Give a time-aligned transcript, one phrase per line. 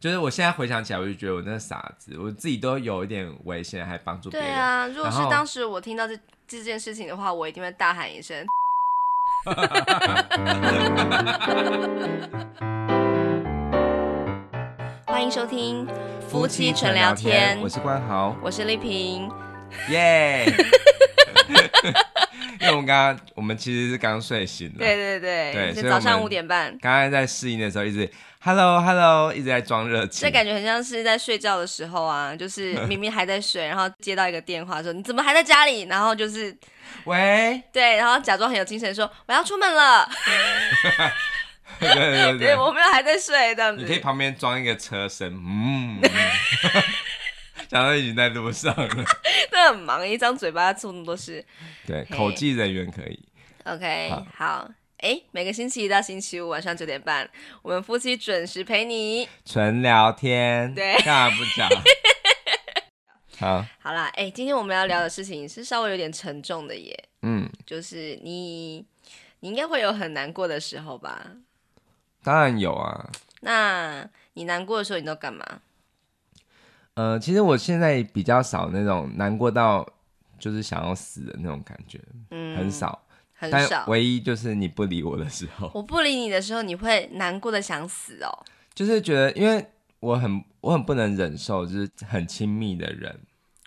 [0.00, 4.48] 就是我现在回想起来，我就觉得我那个傻子，我自己都有一点危险，还帮助别人。
[4.48, 8.46] 对啊，如果是当时我听到这这件事情的话，我一定会大喊一声。
[15.04, 15.84] 欢迎收听
[16.28, 19.28] 夫妻纯聊天，我是关豪，我是丽萍，
[19.90, 20.46] 耶！
[22.70, 26.76] 我们刚刚，我们其实是刚睡醒的，对对对，对，是早上五点半。
[26.80, 28.10] 刚刚在适应的时候，一直
[28.40, 36.56] Hello Hello，一直在装热情，这感觉很像是在睡觉的时候啊，就是明明还在睡，然后接到一个电话说你怎么还在家里，然后就是
[37.04, 40.08] 喂，对，然后假装很有精神说我要出门了，
[41.80, 46.00] 对对对对，对我没有还在睡这样子，你可以旁边装一个车身，嗯。
[47.70, 49.04] 讲到已经在路上了，
[49.52, 51.44] 那很忙，一张嘴巴做那么多事。
[51.86, 53.28] 对，口技人员可以。
[53.64, 54.66] OK，好，
[54.98, 57.28] 哎、欸，每个星期一到星期五晚上九点半，
[57.60, 60.74] 我们夫妻准时陪你纯聊天。
[60.74, 61.68] 对，干嘛不讲？
[63.38, 67.08] 好，好啦，哎、欸，今天我们要聊的事情是稍微有点沉重的耶。
[67.20, 68.78] 嗯，就是你，
[69.40, 71.26] 你应该会有很难过的时候吧？
[72.24, 73.10] 当然有啊。
[73.42, 75.44] 那你难过的时候，你都干嘛？
[76.98, 79.86] 呃，其实我现在比较少那种难过到
[80.36, 82.00] 就是想要死的那种感觉，
[82.32, 83.00] 嗯，很少，
[83.32, 83.84] 很少。
[83.86, 88.44] 唯一就是你不理我的时候， 我不理你的时候，你会难过的想死哦。
[88.74, 89.64] 就是觉得，因为
[90.00, 93.16] 我很我很不能忍受，就是很亲密的人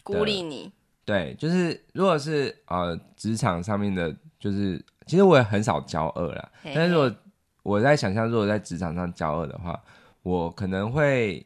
[0.03, 0.69] 孤立你。
[1.05, 6.51] 对，就是如果是呃职场上面的，就是其实我也很少交恶啦。
[6.63, 7.15] 嘿嘿，但是如果
[7.63, 9.81] 我在想象，如果在职场上交恶的话，
[10.21, 11.45] 我可能会。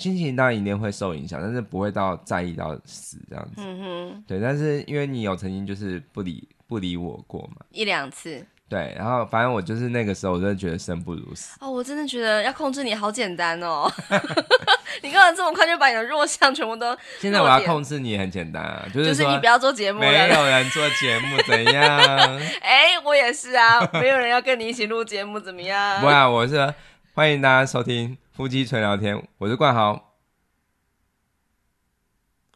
[0.00, 3.56] 心情当然一定会受影响，但是不会到在意到死这样子。
[3.58, 4.40] 嗯哼，对。
[4.40, 8.44] 但是因为你有曾经就是不理不理我过嘛，一两次。
[8.68, 11.58] 对，然后反正我就是那个时候，我真的觉得生不如死。
[11.60, 13.90] 哦，我真的觉得要控制你好简单哦。
[15.02, 16.96] 你干嘛这么快就把你的弱项全部都？
[17.18, 21.98] 现在我要控制你很简单啊，就是就是你不要做节目，没有人做节目怎样？
[22.62, 26.00] 哎、欸，我也是啊，没有人要跟你一起录节目怎么样？
[26.00, 26.72] 不啊，我是
[27.20, 28.16] 欢迎大家收听。
[28.32, 30.16] 夫妻纯聊天，我是冠豪。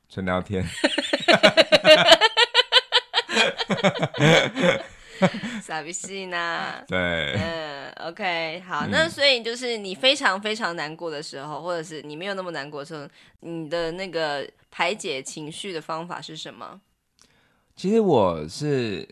[0.08, 0.64] 纯聊天，
[5.62, 6.82] 傻逼戏呢？
[6.88, 13.06] 对，嗯，OK，好，嗯、那所以就是你非常非常难过的时候，或者是你没有那么难过的时候，
[13.41, 16.80] 你的那个排解情绪的方法是什么？
[17.76, 19.06] 其实我是。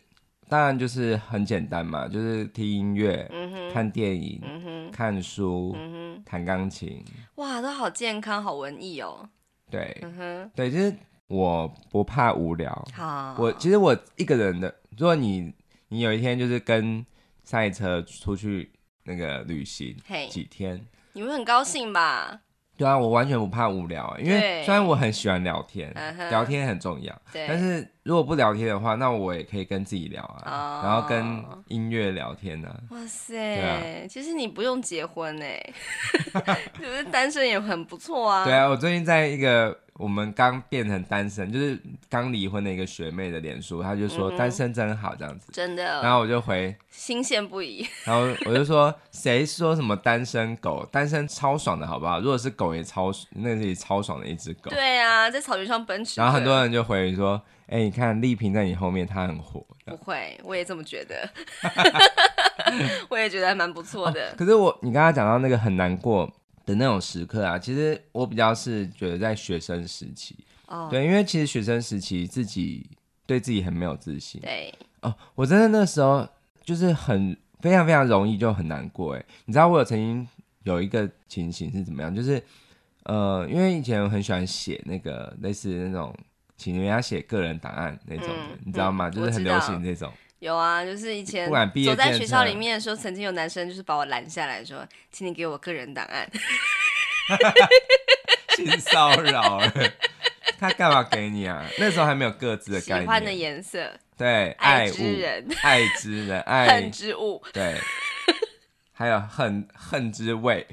[0.52, 7.02] 当然就是很简单嘛，就是听音乐、嗯、看电影、嗯、看书、嗯、弹钢琴。
[7.36, 9.26] 哇，都好健康，好文艺哦。
[9.70, 10.94] 对，嗯、对，就是
[11.28, 12.70] 我不怕无聊。
[12.92, 15.54] 好，我其实我一个人的，如果你
[15.88, 17.02] 你有一天就是跟
[17.42, 18.70] 赛车出去
[19.04, 19.96] 那个旅行，
[20.28, 20.78] 几天，
[21.14, 22.42] 你会很高兴吧？
[22.76, 25.90] 对啊，我完全不怕无聊，因为虽然我很喜欢聊天，
[26.30, 32.68] 聊天很重要，但是如果不聊天的话，那我也可以跟自己聊啊，然后跟音乐聊天呢。
[32.90, 35.72] 哇塞，其实你不用结婚哎，
[36.78, 38.44] 就是单身也很不错啊。
[38.44, 39.78] 对啊，我最近在一个。
[39.98, 45.84] 我们刚变成单身，就是刚离婚的一个学妹的脸书，她就说单身真好这样子，真的。
[46.02, 52.18] 然后我就回新鲜不已，然后我就说谁说什么单身狗，单身超爽的好不好？
[52.20, 54.70] 如果是狗也超，那是超爽的一只狗。
[54.70, 56.20] 对啊，在草原上奔驰。
[56.20, 59.64] 然后很多人就回说，哎，你看丽萍在你后面，她很火。
[59.84, 61.28] 不会，我也这么觉得，
[63.08, 64.30] 我也觉得还蛮不错的。
[64.30, 66.32] 哦，可是我，你刚刚讲到那个很难过。
[66.64, 70.88] 的那种时刻啊，其实我比较是觉得在学生时期，oh.
[70.88, 72.88] 对，因为其实学生时期自己
[73.26, 76.24] 对自己很没有自信，对，哦，我真的那时候
[76.62, 80.28] 就是很非常非常容易就很难过，哎，你知道我有曾经
[80.62, 82.40] 有一个情形是怎么样，就是
[83.06, 86.14] 呃，因为以前我很喜欢写那个类似那种
[86.62, 89.08] 请人家写个人档案那种的，嗯、你知道吗？
[89.08, 90.12] 嗯、就是很流行那种。
[90.38, 91.50] 有啊，就是以前
[91.84, 96.28] 走在学校里面的时候，曾经有男生就是把我拦下来说：“请你给我个人档案。
[98.56, 99.60] ”性骚扰，
[100.58, 101.64] 他干嘛给你啊？
[101.78, 103.00] 那时候还没有各自的概念。
[103.02, 107.76] 喜欢的颜色，对，爱之人，爱之人，爱恨之物，对，
[109.02, 110.66] 还有恨恨之味，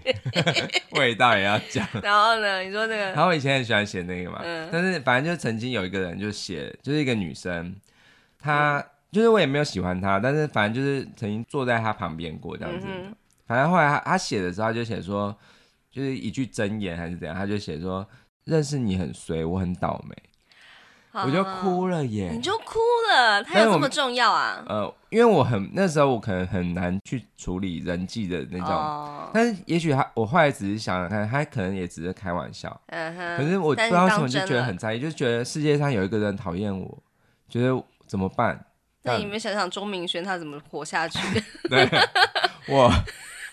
[0.94, 1.88] 味道也要讲。
[2.04, 7.76] 然后呢，你说那个，然后我以前很喜欢写那个嘛，嗯、但是反正就曾经有一个人就写，就是一个女生，
[8.40, 8.80] 她。
[8.80, 12.86] 嗯就是我也没有喜欢她，但是反正就是曾经坐在她旁边过这样子。
[12.88, 13.16] 嗯、哼
[13.48, 15.36] 反正后来她她写的时候，她就写说，
[15.90, 18.08] 就是一句真言还是怎样，她就写说，
[18.44, 20.16] 认识你很衰，我很倒霉。
[21.12, 22.30] 我就哭了耶！
[22.32, 22.78] 你就哭
[23.10, 24.64] 了，他有这么重要啊？
[24.68, 32.80] 呃，因为我很那时候我可能很难去处理人际的那种，哦、但是也许他我后来只是想想看，他可能也只是开玩笑。
[32.88, 33.38] 嗯哼。
[33.38, 36.98] 可是我不知道为什么就觉得很在意，就觉得世界上有一个人讨厌我，
[37.50, 38.64] 觉得怎么办？
[39.02, 41.20] 那你们想想钟明轩他怎么活下去？
[41.68, 41.90] 对，
[42.70, 42.92] 我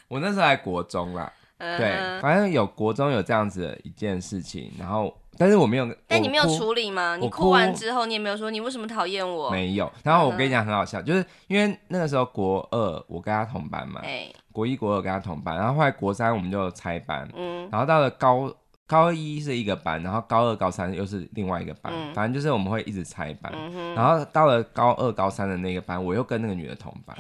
[0.09, 5.17] 我那时候还国中啦，嗯、对，反正有国中有这样子的一件事情，然后。
[5.39, 7.17] 但是我没有，但你没有处理吗？
[7.17, 9.51] 你哭完之后，你也没有说你为什么讨厌我？
[9.51, 9.91] 没有。
[10.03, 14.01] 然后我跟你讲很好笑，就是因为那个时候国二我跟他同班嘛，
[14.53, 18.53] 国一国二跟他同班，然后后来国三我们就拆班，嗯，然后到了高
[18.87, 27.17] 高一是一个班，然后高二高三又是另外一个班，反正就是我们会一直拆班，嗯然后到了高二高三的那个班，我又跟那个女的同班，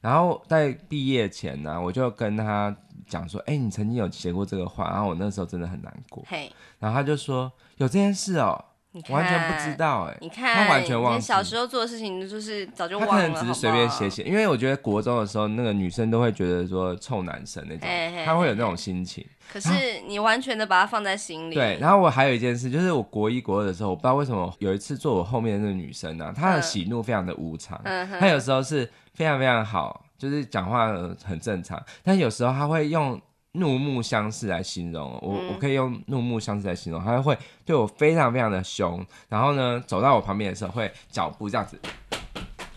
[0.00, 2.74] 然后在毕业前呢，我就跟他。
[3.12, 6.24] 讲说，哎、欸，你曾经有写过这个话，然后我那时候真的很难过。
[6.26, 13.12] 嘿，然后他就说有这件事哦，你完全不知道哎，你看他完全忘记小时候做的事情，就是早就忘了。
[13.12, 19.26] 他可能只是随便写写，因为我觉得国中的时候，那个女生都会觉得说臭男生那种，嘿嘿嘿他会有那种心情。
[19.52, 21.54] 可是你完全的把它放在心里。
[21.54, 30.06] 对，然后我还有一件事，就是我国一国二的时候，我不知道为什么有一次坐我后面的那个女生呢、啊，她的喜怒非常的无常，嗯、她有时候是非常非常好。
[30.22, 30.86] 就是讲话
[31.24, 33.20] 很正常，但有时候他会用
[33.54, 41.76] 怒目相视来形容我，嗯、我可以用怒目相视来形容，他会对我非常非常的凶，然后呢，走到我旁边的时候会脚步这样子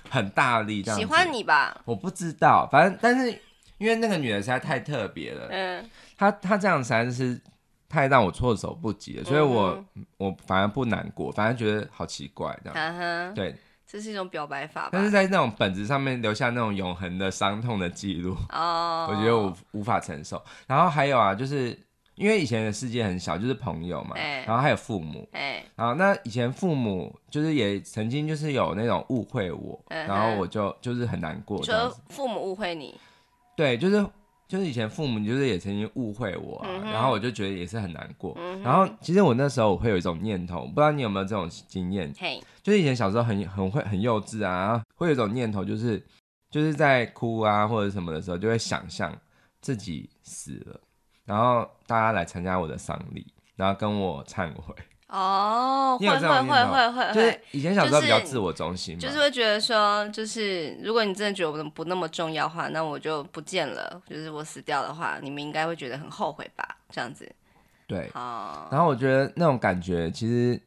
[0.09, 1.05] 很大力这样子。
[1.05, 1.79] 喜欢你吧？
[1.85, 3.29] 我不知道，反正但是
[3.77, 5.87] 因为那个女的实在太特别了，嗯，
[6.17, 7.39] 她她这样实在是
[7.87, 13.55] 太让我措手不及了，所以我、嗯、我反而不难过，反而觉得好奇怪这样，对。
[13.95, 20.43] 这是一种表白法吧，但是在那种本子上面留下那种永恒的伤痛的记录，哦，我觉得我无法承受。
[20.67, 21.69] 然后还有啊，就是
[22.15, 31.73] 因为以前的世界很小，就是朋友嘛，欸、然后还有父母，哎、欸，然后那以前父母就是也曾经就是有那种误会我，嗯、然后我就就是很难过，就
[32.09, 32.93] 父母误会你，
[33.55, 34.05] 对，就是。
[34.47, 38.35] 就是以前父母就是也曾经误会我啊，嗯、然后我就觉得也是很难过。
[38.37, 42.13] 嗯、然后其实我那时候我会有一种念头，不知道你有没有这种经验？
[42.61, 46.01] 就是以前小时候很很会很幼稚啊，会有一种念头，就是
[46.51, 49.11] 就是在哭啊或者什么的时候，就会想象
[49.61, 50.79] 自己死了，
[51.25, 53.25] 然后大家来参加我的丧礼，
[53.55, 54.75] 然后跟我忏悔。
[55.07, 64.01] 哦，会会会会会，就是以前小时候比较自我中心，就是会觉得说，就是如果你真的觉得我不那么重要的话，那我就不见了。
[64.09, 66.77] 就是我死掉的话，你们应该会觉得很后悔吧？
[66.89, 67.31] 这样子。
[67.85, 68.09] 对。
[68.15, 68.67] 哦。
[68.71, 70.59] 然后我觉得那种感觉，其实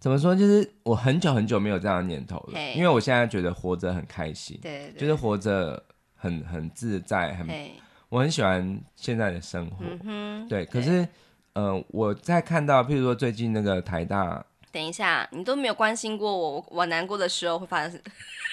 [0.00, 5.80] 怎么说，就是我很久很久没有这样的念头了，嘿因为我现在觉得活着很开心，对，对，对，就是活着
[6.16, 7.72] 很很自在，很嘿
[8.08, 9.76] 我很喜欢现在的生活。
[9.80, 10.48] 嗯哼。
[10.48, 11.06] 对，可是。
[11.54, 17.98] 嗯、呃，我在看到，譬如说最近那个台大，等一下，你都没有关心过我，我难过的时候会发生，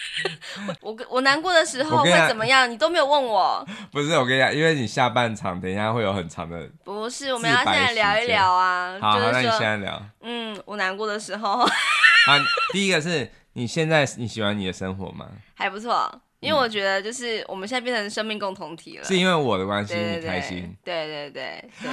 [0.81, 2.67] 我我难过的时候会怎么样？
[2.69, 3.65] 你，你都没有问我。
[3.91, 8.97] 不是，我跟你讲，因为你下半场等一下会有很长的，不是，我们要现在聊一聊啊。
[9.01, 10.01] 好，好，那你现在聊。
[10.21, 11.61] 嗯，我难过的时候。
[12.27, 12.37] 啊，
[12.71, 15.27] 第一个是你现在你喜欢你的生活吗？
[15.55, 16.07] 还不错，
[16.39, 19.03] 因为我觉得就是我们现在变成生命共同体了。
[19.03, 20.77] 是因为我的关系你开心？
[20.83, 21.89] 对对对对。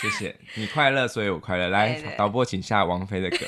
[0.00, 1.68] 谢谢你快乐，所以我快乐。
[1.68, 3.46] 来，对对对，导播，请下王菲的歌。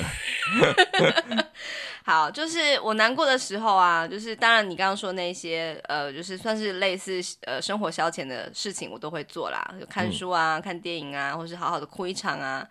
[2.05, 12.67] 好，就是我难过的时候啊，就是当然你刚刚说那些呃，就是算是类似呃生活消遣的事情，我都会做啦，就看书啊，嗯、看电影啊，或是好好的哭一场啊，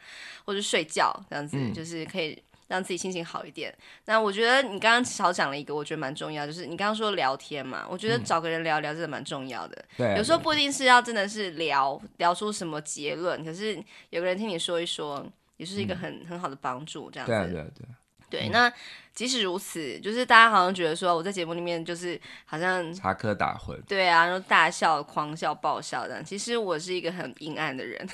[0.46, 2.38] 或是睡觉这样子，嗯、就是可以。
[2.72, 3.76] 让自己心情好一点。
[4.06, 9.86] 那我觉得你刚刚少讲了一个，我觉得蛮重要，就是你刚刚说聊天嘛，我觉得找个人聊聊真的蛮重要的。
[9.98, 13.78] 对、嗯，有时候不一定是要真的是聊聊出什么结论，可是
[14.10, 15.26] 有个人听你说一说，
[15.58, 17.12] 也是一个很、嗯、很好的帮助。
[17.12, 17.86] 这样子，对对对。
[18.30, 18.74] 对，嗯、那
[19.14, 23.78] 即使如此，就是大家好像觉得说我在节目里面就是好像插科打诨。
[23.86, 26.24] 对啊，然后大笑、狂笑、爆笑这样。
[26.24, 28.08] 其实我是一个很阴暗的人。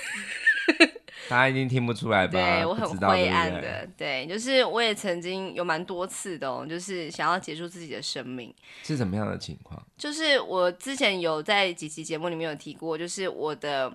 [1.30, 2.32] 大家一定听不出来吧？
[2.32, 8.54] 对，我很灰暗的，对，就是我也曾经有蛮多次的，哦就是想要结束自己的生命。
[8.84, 9.82] 是什么样的情况？
[9.98, 13.94] 就是我之前有在几期节目里面有提过，就是我的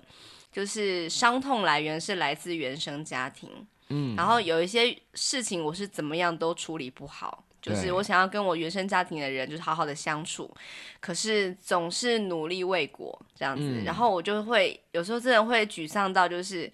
[0.51, 3.49] 就是伤痛来源是来自原生家庭，
[3.89, 10.53] 嗯，然后有一些事情我是怎么样都处理不好，就是我想要跟我原生家庭的人就是好好的相处，
[10.99, 16.71] 可是总是努力未果这样子，嗯，然后我就会有时候真的会沮丧到就是。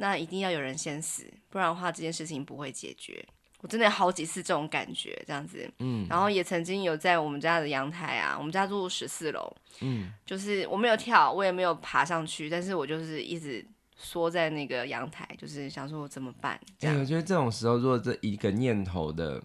[0.00, 3.24] 那一定要有人先死，不然的话这件事情不会解决。
[3.60, 16.58] 我真的有好几次这种感觉，这样子，嗯，然后也曾经有在我们家的阳台啊，我们家住十四楼，嗯，就是我没有跳，我也没有爬上去，但是我就是一直缩在那个阳台，就是想说我怎么办？
[16.78, 19.42] 这样、欸、我觉得这种时候，如果这一个念头的，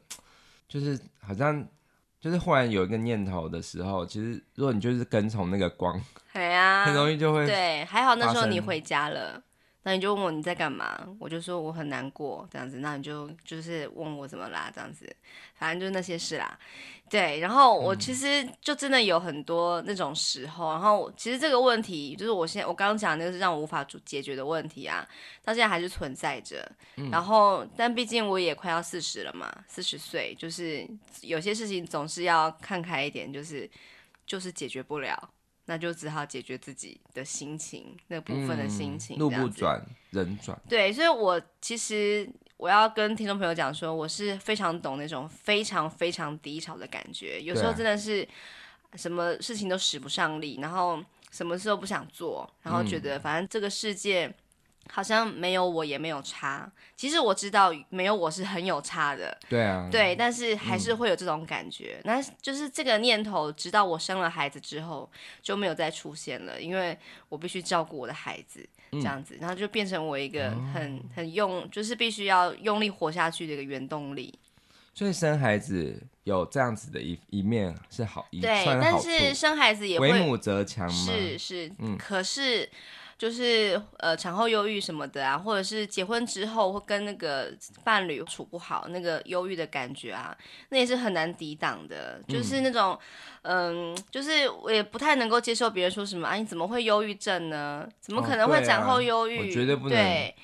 [0.69, 1.67] 就是好像
[2.21, 5.99] 就是忽然有一个念头的时候，其实如果你就是跟从那个光，
[6.31, 7.83] 对啊，很容易就会对。
[7.85, 9.41] 还好那时候你回家了。
[9.83, 15.13] 那你就问我你在干嘛，我就说我很难过这样子，那你就就是问我怎么啦这样子，
[15.55, 16.57] 反正就是那些事啦，
[17.09, 25.05] 对，然后我其实就真的有很多那种时候，然后其实这个问题就是我现在我刚刚讲那个是让我无法解决的问题啊，
[25.43, 26.65] 到现在还是存在着，
[27.11, 30.87] 然后但毕竟我也快要四十了嘛，四十岁，就是
[31.21, 33.69] 有些事情总是要看开一点，就是
[34.25, 35.29] 就是解决不了。
[35.65, 40.59] 那就只好解决自己的心情那部分的心情，路不转人转。
[40.67, 48.27] 对，所以我其实我要跟听众朋友讲说，我是非常懂那种非常非常低潮的感觉，有时候真的是
[48.95, 54.33] 什么事情都使不上力，然后什么事都不想做，然后觉得反正这个世界。
[54.91, 59.35] 好像没有我也没有差，其实我知道没有我是很有差的。
[59.49, 61.99] 对啊，对，但是还是会有这种感觉。
[62.03, 65.09] 那、嗯、就是这个念头，直到我生了孩子之后
[65.41, 66.97] 就没有再出现了，因为
[67.29, 74.37] 我必须照顾我的孩子，这样子，嗯、然后就变成我一个很、哦、很用，就是必须要用力活下去的一个原动力。
[74.93, 80.93] 所以生孩子有这样子的一一面是好，对，但是生孩子也会为母则强吗？
[80.93, 82.69] 是是，嗯，可是。
[83.15, 90.35] 就是呃产后忧郁什么的啊，或者是结婚之后会跟那个伴侣处不好，那个忧郁的感觉啊，
[90.69, 92.21] 那也是很难抵挡的。
[92.27, 92.99] 就是那种
[93.43, 97.87] 嗯、呃，就是我也不太能够接受别人说什么啊，你怎么会忧郁症呢？
[98.01, 99.47] 怎么可能会产后忧郁？
[99.47, 99.91] 我绝对不能。
[99.91, 100.35] 对，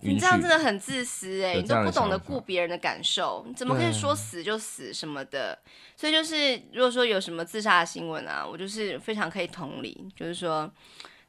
[0.00, 5.58] 你这样真的很自私哎、欸，你都不懂得顾别人的感受，你怎么可以说死就死什么的？
[5.96, 10.70] 所以就是如果说有什么自杀的新闻啊，我就是非常可以同理，就是说。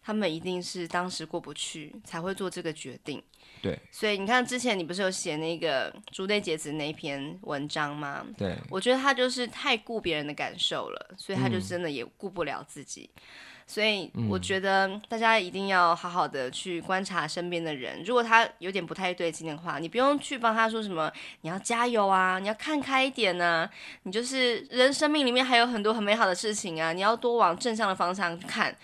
[0.01, 3.21] 他们一定是当时过不去，才会做这个决定。
[3.61, 8.25] 对，所以你看，之前你不是有写那个竹内结子那篇文章吗？
[8.35, 13.07] 对，我觉得他就是太顾别人的感受了，所以他就真的也顾不了自己。
[13.13, 13.21] 嗯、
[13.69, 21.11] 所以我觉得大家一定要好好的去观察身边的人，如果他有点不太对劲的话，你不用去帮他说什么，
[21.41, 23.69] 你要加油啊，你要看开一点啊，
[24.03, 28.75] 你就是人生命里面还有很多很美好的事情啊，你要多往正向的方向看。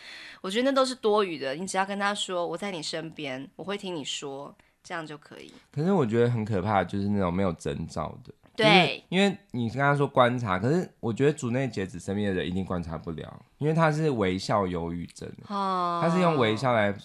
[0.42, 5.52] 我觉得那都是多余的，你只要跟他说我在你身边，我会听你说，这样就可以。
[5.72, 16.96] 可是我觉得很可怕就是那种没有征兆的，对，因为你刚刚说观察，可是我觉得竹内结子身边的人一定观察不了，因为他是微笑忧郁症，哦，他是用微笑来，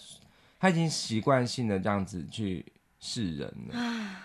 [0.59, 2.65] 他已经习惯性的这样子去
[2.99, 3.75] 示人了。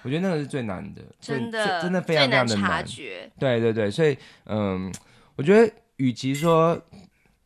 [0.03, 3.31] 我觉得那个是最难的，真的真的非常非常的难察觉。
[3.39, 4.93] 对对对，所以嗯，
[5.35, 6.75] 我觉得与其说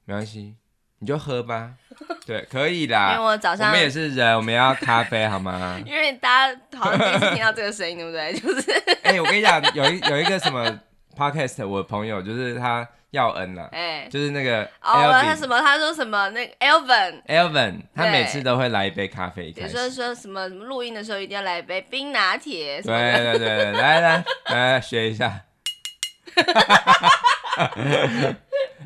[0.04, 0.54] 没关系。
[1.02, 1.71] 你就喝吧，
[2.26, 3.14] 对，可以啦。
[3.14, 5.80] 因为我早上，我们也是人，我们要咖啡好吗？
[5.87, 8.33] 因为大家好像第一次听到这个声音，对不对？
[8.38, 8.71] 就是，
[9.02, 10.78] 哎、欸，我跟你讲，有一有一个什么
[11.16, 15.59] podcast，我的朋友就是他耀恩了，哎、欸，就是那个哦，他什么？
[15.59, 16.28] 他说什么？
[16.30, 25.40] 那个 Elvin，Elvin，他每次都会来一杯咖啡，比如说说什么录音的时候一定要来一杯冰拿铁，对对对对，来来来来学一下。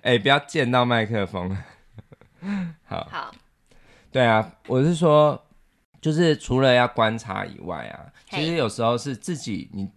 [0.05, 1.57] 哎、欸，不要溅到麦克风。
[2.85, 3.35] 好，好，
[4.13, 5.43] 对啊，我是说，
[6.01, 9.89] 就是除了要观察以外啊，其实有时候是自己，你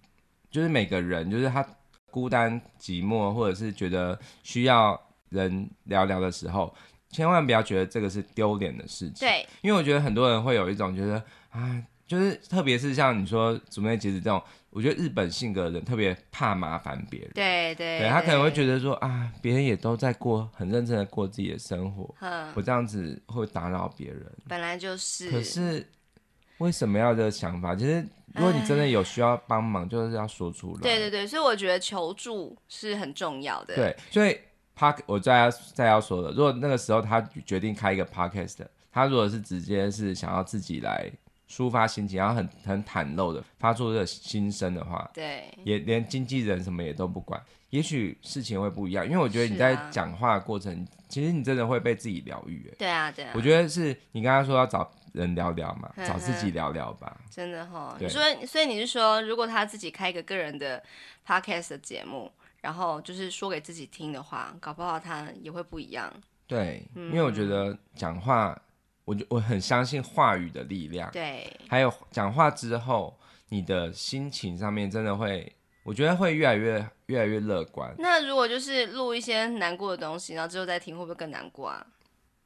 [0.50, 1.66] 就是每个人，就是他
[2.10, 5.00] 孤单寂寞，或者是觉得需要
[5.30, 6.74] 人聊聊的时候，
[7.10, 9.28] 千万不要觉得这个是丢脸的事情。
[9.28, 14.42] 对，因为我觉得很多人会有一种觉得，啊，就是特别是像你说竹内结子这种。
[14.70, 22.14] 我觉得日本性格的人特别怕麻烦别人，对对，对，他可能会觉得说啊，别人也都在过很认真的过自己的生活，
[22.54, 25.32] 我这样子会打扰别人，本来就是。
[25.32, 25.84] 可是
[26.60, 27.74] 为什么要这个想法？
[27.74, 30.82] 其实如果你真的有需要帮忙，就是要说出来。
[30.82, 33.74] 对对对，所以我觉得求助是很重要的。
[33.74, 34.38] 对，所以
[34.78, 38.58] Park 我再要再要说的，如果那个时候他决定开一个 Podcast，
[38.92, 41.10] 他如果是直接是想要自己来。
[41.50, 49.06] 抒发心情，然后很很袒露的发出这个心声的话，对，也连经纪人什么也都不管，也许事情会不一样。
[49.06, 52.70] 因为我觉得你在讲话的过程，啊、其实你真的会被自己疗愈。
[52.78, 53.32] 对啊，对啊。
[53.34, 57.18] 我觉得是你刚刚说要找人聊聊嘛，呵呵找自己聊聊吧。
[57.32, 60.84] 真的哈、哦，所以所以你是说，如果他自己开一个个人的
[61.26, 62.30] podcast 的节目，
[62.62, 66.12] 然后就是说给自己听的话，搞不好他也会不一样。
[66.46, 68.60] 对，嗯、因为我觉得讲话。
[69.08, 75.50] 我就我很相信话语的力量，对，还有讲话之后，你的心情上面真的会，
[75.84, 77.96] 我觉得会越来越越来越乐观。
[78.00, 81.88] 那如果就是录一些难过的东西，然后之后再听，会不会更难过啊？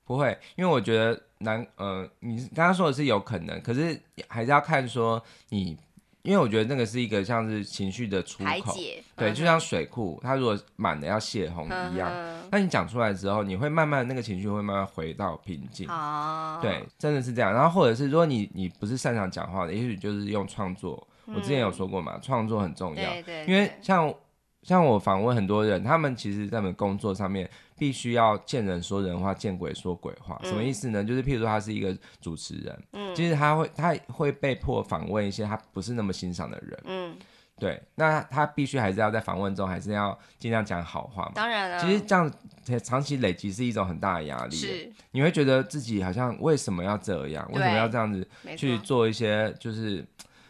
[0.06, 5.76] 不会，因为我觉得难，呃，你刚刚说的是有可能，可是还是要看说你。
[6.24, 12.12] 因为我觉得那个是一个像是情绪的出口，解对，就像水库，它如果满了要泄洪一样。
[12.52, 15.88] 那你讲出来之后，你会慢慢那个情绪会慢慢回到平静。
[15.90, 17.52] 哦，对，真的是这样。
[17.54, 21.08] 然后或者是如果你你不是擅长讲话的，也许就是用创作。
[21.26, 23.12] 我之前有说过嘛，创作很重要。
[23.14, 23.46] 对对。
[23.46, 24.14] 因为像
[24.64, 27.50] 像我访问很多人，他们其实在我们工作上面。
[27.82, 31.02] 必须要见人说人话，见鬼说鬼话，什么意思呢？
[31.02, 37.18] 嗯、就是譬如说他是一个主持人，嗯，其实他会他会被迫访问一些他不是那么欣赏的人，嗯，
[37.58, 41.32] 对，那他必须还是要在访问中还是要尽量讲好话嘛。
[41.34, 42.32] 当然了，其实这样
[42.84, 47.50] 长期累积是一种很大的压力，是，你会觉得自己好像为什么要这样？
[47.52, 50.06] 为什么要这样子去做一些就是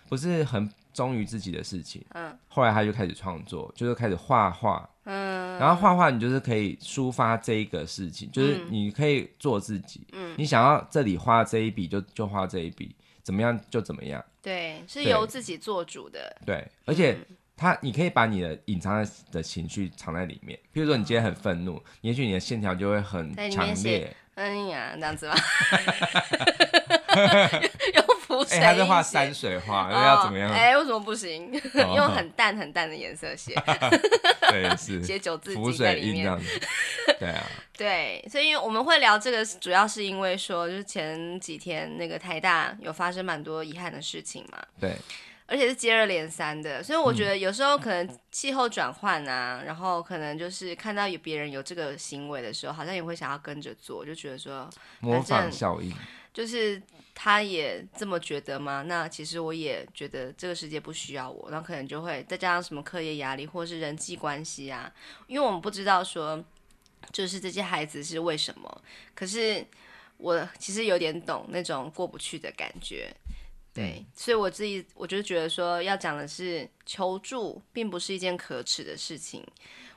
[0.10, 2.06] 不是很忠于自己的事情？
[2.10, 4.86] 嗯，后来他就开始创作，就是开始画画。
[5.04, 10.06] 嗯，然后画画，你就是可以抒发这一个事情，嗯、就是你可以做自己。
[10.14, 14.24] 嗯，你想要这里画这一笔，就就画这一笔，怎么样就怎么样。
[14.42, 16.36] 对，是由自己做主的。
[16.46, 17.18] 对，对，而且
[17.58, 20.58] 他，你可以把你的隐藏的情绪藏在里面。
[20.72, 24.16] 比如说，你今天很愤怒，嗯、也许你的线条就会很强烈。
[24.36, 25.36] 哎呀，这样子吧。
[28.50, 30.52] 哎、欸，他在画山水画，那、哦、要怎么样？
[30.52, 31.52] 哎、欸，为什么不行？
[31.76, 33.54] 哦、 用很淡很淡的颜色写。
[34.50, 36.40] 对，是 写九字经在里面。
[37.20, 37.46] 对啊。
[37.78, 44.58] 对，所以我们会聊这个，主要是因为说，就是前几天那个台大有发生蛮多遗憾的事情嘛。
[44.80, 44.96] 对。
[45.48, 54.70] 而且是接二连三的，所以我觉得有时候可能气候转换啊，嗯、然后可能就是看到有别人有这个行为的时候，好像也会想要跟着做，就觉得说
[55.02, 55.94] 模仿效应，
[56.34, 56.82] 就是。
[57.14, 58.84] 他也这么觉得吗？
[58.84, 64.92] 那其实我也觉得这个世界不需要我，然后可能就会再加上什么课业压力或是人际关系啊，
[65.28, 66.44] 因为我们不知道说，
[67.12, 68.82] 就是这些孩子是为什么。
[69.14, 69.66] 可是
[70.18, 73.14] 我其实有点懂那种过不去的感觉，
[73.74, 79.46] 对，嗯、所以我自己我就觉得说，要讲的是求助，并不是一件可耻的事情。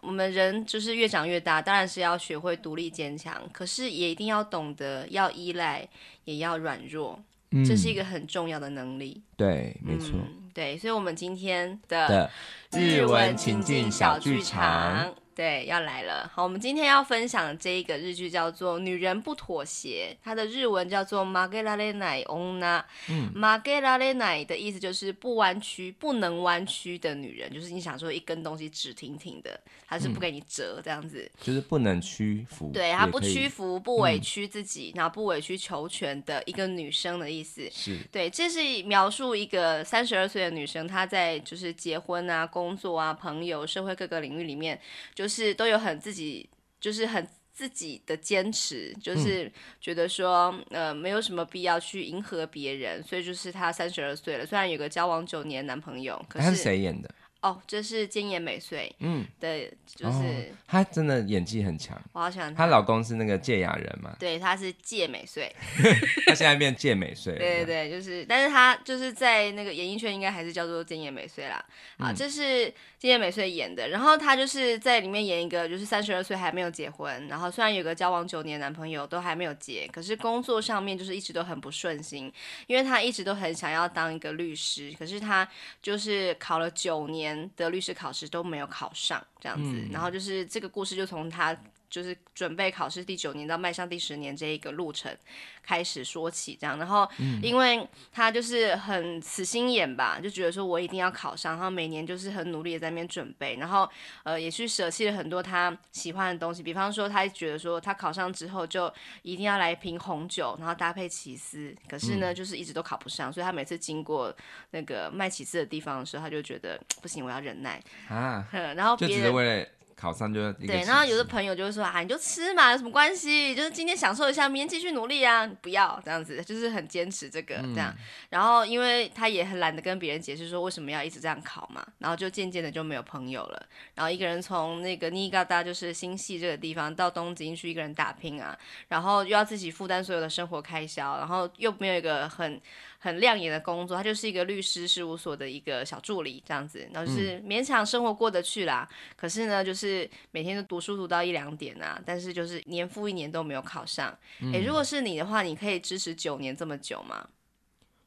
[0.06, 5.88] 我们人就是越长越大，当然是要学会独立坚强，可是也一定要懂得要依赖，
[6.24, 7.18] 也要软弱，
[7.50, 9.22] 嗯、这是一个很重要的能力。
[9.36, 10.50] 对，没错、嗯。
[10.52, 12.30] 对，所以，我们今天的
[12.70, 15.12] 日文情境小剧场。
[15.35, 16.29] 对，要来了。
[16.33, 22.83] 好，我们今天要分享的这一个日剧叫做《女人不妥协》，它的日文叫做“曲げられない女”。
[23.07, 32.69] 嗯，曲げられない的意思就是不弯曲、不能弯曲的女人，就是你想说一根东西直挺挺的，它是不给你折这样子，嗯、就是不能屈服。
[32.73, 37.65] 对，她不屈服、不委屈自己，嗯、然后不委曲求全的一个女生的意思。
[37.71, 44.77] 是，对，这是描述一个三十二岁的女生，她在就是结婚啊、工作啊、朋友、社会各个领域里面
[45.15, 45.22] 就。
[45.24, 46.46] 就是都有很自己，
[46.78, 57.10] 就是很自己的坚持，就是觉得说，嗯、呃，没有什么必要去迎合别人，所以就是她三十二岁了，虽然有个交往九年男朋友，可是，他是谁演的？
[57.40, 62.64] 哦，这是菅野美穗，嗯，对，就是她真的演技很强，我好喜欢她。
[62.64, 64.16] 她老公是那个芥雅人嘛？
[64.18, 65.54] 对，她是芥美穗，
[66.26, 67.36] 她现在变芥美穗。
[67.36, 71.62] 对对对，就是，但是她就是在那个演艺圈应该还是叫做菅野美穗啦。
[71.98, 72.72] 啊，这是
[73.04, 82.32] 菅野美穗演的，然后她就是在里面演一个就是三十二岁还没有结婚，然后虽然有个交往九年男朋友都还没有结，可是工作上面就是一直都很不顺心，
[82.66, 85.46] 因为她一直都很想要当一个律师，可是她
[85.82, 87.34] 就是考了九年。
[87.56, 91.56] 的律师考试都没有考上，这样子，嗯、然后就是这个故事就从他
[91.94, 95.16] 就是准备考试第九年到迈向第十年这一个路程
[95.62, 97.08] 开始说起，这样，然后
[97.40, 103.88] 因为他就是很死心眼吧，就觉得说我一定要考上，然后每年就是很努力的在那边准备，然后
[104.24, 114.34] 呃也去舍弃了很多他喜欢的东西，比方说他觉得说他考上之后就一定要来一瓶红酒，然后搭配起司，可是呢就是一直都考不上，所以他每次经过
[114.72, 118.44] 那个卖起司的地方的时候，他就觉得 不行，我要忍耐啊，
[118.76, 119.70] 然后别人。
[120.04, 123.54] 考上就对，然后有的朋友就会说啊，你就吃嘛，有什么关系？
[123.54, 125.46] 就是今天享受一下，明天继续努力啊！
[125.62, 127.90] 不要这样子，就是很坚持这个、嗯、这样。
[128.28, 133.66] 然后因为他也很懒得跟别人解释说为什么要一直这样考嘛，然后就渐渐的就没有朋友了。
[133.94, 138.54] 然后一个人从那个尼加达就是新系这个地方到东京去一个人打拼啊，
[138.88, 142.60] 然后又要自己负担所有的生活开销，然后又没有一个很。
[143.04, 148.88] 很亮眼的工作，他就是一个律师事务所的一个小助理这样子，然后就是勉强生活过得去啦。
[148.90, 154.08] 嗯、可是呢，就是每天都读书读到一两点啊，但是就是年复一年都没有考上。
[154.08, 157.28] 诶、嗯欸，如果是你的话，你可以支持九年这么久吗？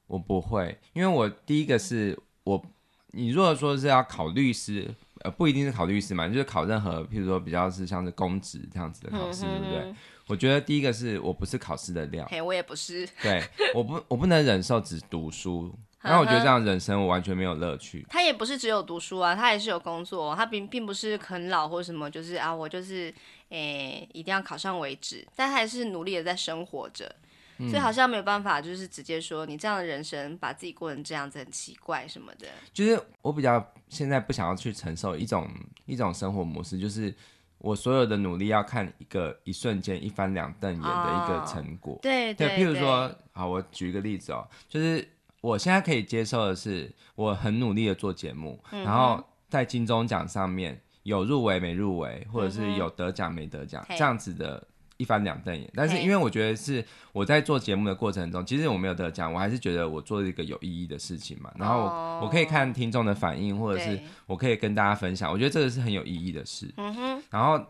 [0.07, 2.65] 我不会，因为我第一个是我，
[3.12, 9.95] 你如果说是要考律师，呃，不一定是考律师嘛，就是考任何，譬如说比较是像是公职这样子的考试，嗯、哼哼对不对？
[10.27, 18.05] 我觉得第一个是我不是考试的料，嘿，我也不是， 对，我不我不能忍受只读书， 然后我觉得这样人生我完全没有乐趣。
[18.09, 23.13] 他也不是只有读书啊，他也是有工作，他并并不是很老或什么，就是啊，我就是
[23.49, 27.15] 诶、欸、一定要考上为止，但他还是努力的在生活着。
[27.59, 32.45] 所以好像没有办法，就是直接说你这样的人生把自己过成这样子很奇怪什么的。
[32.71, 35.49] 就是我比较现在不想要去承受一种
[35.87, 37.11] 一种生活模式，就是
[37.59, 41.95] 我所有的努力要看一个一瞬间一翻两瞪眼的一个成果。
[41.95, 45.07] 哦、对对，对，譬如说，好，我举一个例子哦，就是
[45.41, 54.67] 我现在可以接受的是，我很努力的做节目，嗯、然后在金钟奖上面有入围没入围，或者是有得奖没得奖、嗯、这样子的。
[54.97, 56.83] 一翻两瞪眼，但是因为我觉得是
[57.13, 61.51] 我在做节目的过程中，其实我没有得奖，我还是觉得我做了一个有意义的事情嘛。
[61.57, 66.73] 然后我，我可以看听众的反应，或者是我可以跟大家分享，我觉得这个是很有意义的事。
[66.77, 67.23] 嗯哼。
[67.29, 67.63] 然后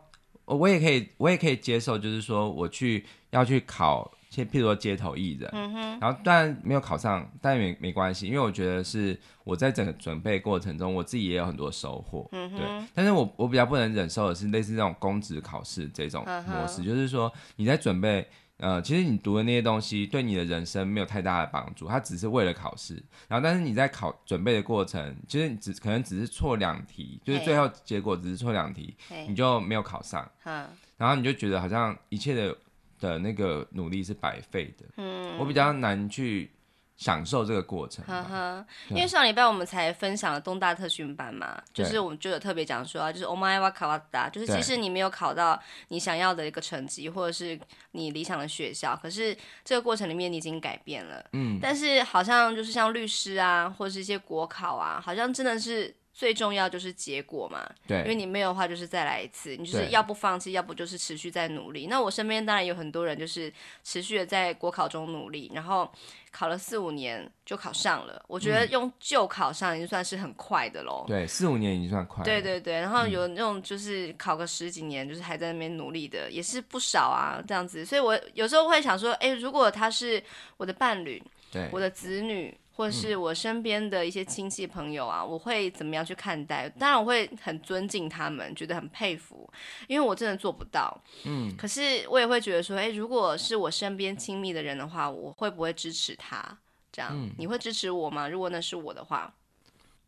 [0.45, 4.11] 我也可以，我也可以接受，就是说我去要去考。
[4.31, 12.87] 譬如说街头艺人，嗯、哼然后当然没有考上，但也没没关系，因为我觉得是我在整个准备过程中，我自己也有很多收获，对。
[12.93, 23.01] 但是我我比较不能忍受的是类似这种公职考试这种模式，就是说你在准备，呃，其实你读的那些东西对你的人生没有太大的帮助，它只是为了考试。
[23.27, 28.95] 然后但是你在考准备的过程，其实你只可能只是错两题，就是最后结果只是错两题，
[29.27, 32.55] 你就没有考上，嗯、然后你就觉得好像一切的。
[33.00, 36.50] 的那个努力是白费的，嗯，我比较难去
[36.96, 47.58] 享受这个过程，呵呵，因为上礼拜我们才分享了东大特训班嘛，对就是我们就有特别讲说啊，就是オマエは変わった，就是即使你没有考到你想要的一个成绩，或者是
[47.90, 55.92] 你理想的学校，可是这个过程里面你已经改变了，嗯，但是好像就是像律师啊，或者是一些国考啊，好像真的是。
[56.17, 61.85] 最重要就是结果嘛，对，因为你没有的话就是再来一次，你就是要不放弃，要不就是持续在努力。
[61.85, 63.53] 那我身边当然有很多人就是
[63.83, 65.87] 持续的在国考中努力，然后
[66.31, 68.19] 考了四五年就考上了。
[68.27, 71.05] 我觉得用就考上已经算是很快的喽。
[71.07, 72.23] 对，四五年已经算快。
[72.23, 77.85] 对对对，然后有那种就是考个十几年，就是还在那边努力的也是不少啊，这样子。
[77.85, 80.23] 所以我有时候会想说，哎，如果他是
[80.57, 82.57] 我的伴侣，对，我的子女。
[82.77, 86.69] 或者是我身边的一些亲戚朋友啊，嗯、我会怎么样去看待？
[86.69, 89.49] 当然我会很尊敬他们，觉得很佩服，
[89.87, 90.95] 因为我真的做不到。
[91.25, 96.55] 嗯，可是我也会觉得说，诶，如果是我身边亲密的人的话，我会不会支持他？
[96.91, 98.29] 这样，嗯、你会支持我吗？
[98.29, 99.33] 如果那是我的话，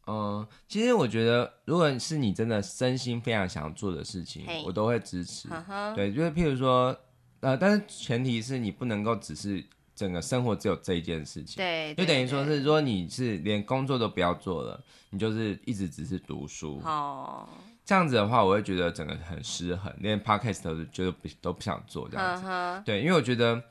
[0.06, 5.50] 嗯、呃，其实我觉得，如果是你真的真心非常想做的事情，嘿我都会支持。
[5.96, 6.96] 对，就是譬如说，
[7.40, 9.66] 呃，但是前提是你不能够只是。
[10.00, 17.46] 整个生活只有这一件事情，对，就等于说是，如果你是连工作都不要做了，你就是一直只是读书，哦，
[17.84, 22.84] 这样子的话，我会觉得整个很失衡，连 podcast 都觉得不都不想做这样子，呵呵。
[22.86, 23.62] 对，因为我觉得。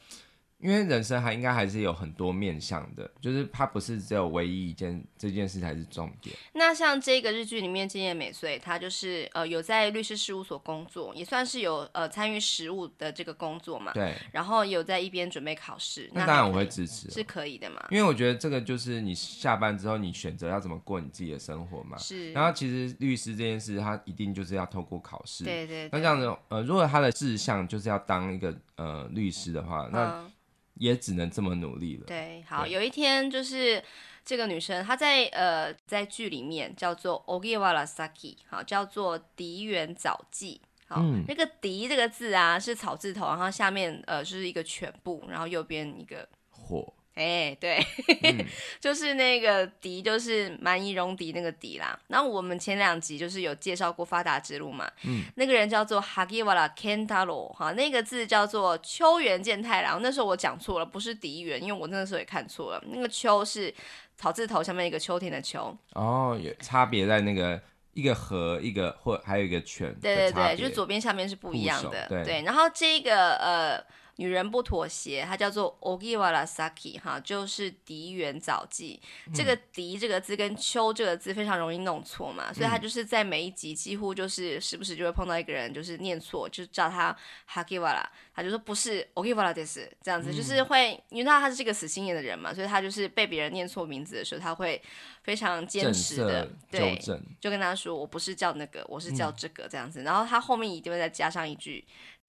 [0.60, 6.34] 因为人生还应该还是有很多面向的，就是它不是只有唯一一件这件事才是重点。
[6.54, 13.92] 那像这个日剧里面，金野美穗，她就是呃有在律师事务所工作，也算是有呃参与实务的这个工作嘛。
[13.92, 14.16] 对。
[14.32, 16.10] 然后有在一边准备考试。
[16.12, 17.08] 那当然我会支持。
[17.08, 17.86] 是可以的嘛？
[17.90, 21.96] 因为我觉得这个就是你下班之后你选择要怎么过你自己的生活嘛。
[21.98, 22.32] 是。
[22.32, 25.44] 然后其实律师这件事，他一定就是要透过考试。
[25.44, 25.88] 对，对对。
[25.92, 30.04] 那这样子呃，如果他的志向就是要当一个呃律师的话，那。
[30.04, 30.32] 嗯
[30.78, 32.04] 也只能这么努力了。
[32.06, 33.82] 对，好，有一天就是
[34.24, 40.60] 这个女生，她在呃在剧里面叫做 Ogiwara Saki，好，叫做荻原早纪。
[40.86, 46.94] 好，嗯、那个荻这个字啊是草字头，然后下面呃就是一个犬部，然后右边一个火。
[47.18, 47.84] 哎，对，
[48.22, 48.46] 嗯、
[48.78, 51.98] 就是那个迪，就是蛮夷戎狄那个狄啦。
[52.06, 60.00] 然后我们前两集就是有介绍过发达之路嘛，嗯，那个人叫做 Hagiwara Kentaro，哈，那个字叫做秋元健太郎。
[60.00, 63.74] 那时候我讲错了，不是迪原，因为我那个时候也看错了，那个秋是
[64.16, 65.76] 草字头下面一个秋天的秋。
[65.94, 67.60] 哦，有差别在那个
[67.94, 69.92] 一个和一个或还有一个犬。
[70.00, 72.06] 对对对，就是左边下面是不一样的。
[72.08, 73.98] 对，对，然后这个呃。
[74.18, 79.00] 女人不妥协，它叫做 Ogiwara Saki 哈，就是荻原早纪。
[79.26, 87.16] 嗯、这个“荻”这个字跟“秋”这个字非常容易弄错嘛，所以他就是在每一集几乎就是时不时就会碰到一个人就是念错，就叫他
[87.48, 88.04] Hagiwara，
[88.34, 94.82] 他就说不是 Ogiwara です这样子，嗯、就是会，因为他是这个死心眼的人嘛，所以他就是被别人念错名字的时候，他会
[95.22, 97.00] 非常坚持的对，
[97.40, 101.86] 就跟他说我不是叫那个，我是叫这个这样子，嗯、然后他后面一定会再加上一句。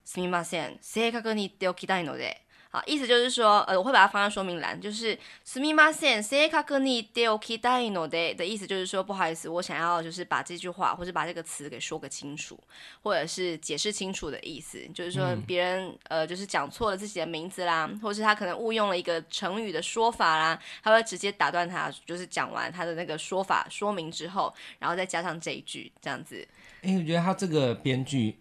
[0.08, 12.58] すみません、正确に言っておきたいので、 好，意思就是说，呃，我会把它放在说明栏，就是すみません、正确に言っておきたいので的意思就是说，不好意思，我想要就是把这句话或者把这个词给说个清楚，
[13.00, 26.46] 或者是解释清楚的意思，就是说别人、嗯、呃就是讲错了自己的名字啦，或是他可能误用了一个成语的说法啦，他会直接打断他，就是讲完他的那个说法说明之后，然后再加上这一句这样子。
[26.82, 28.36] 哎、欸，我觉得他这个编剧。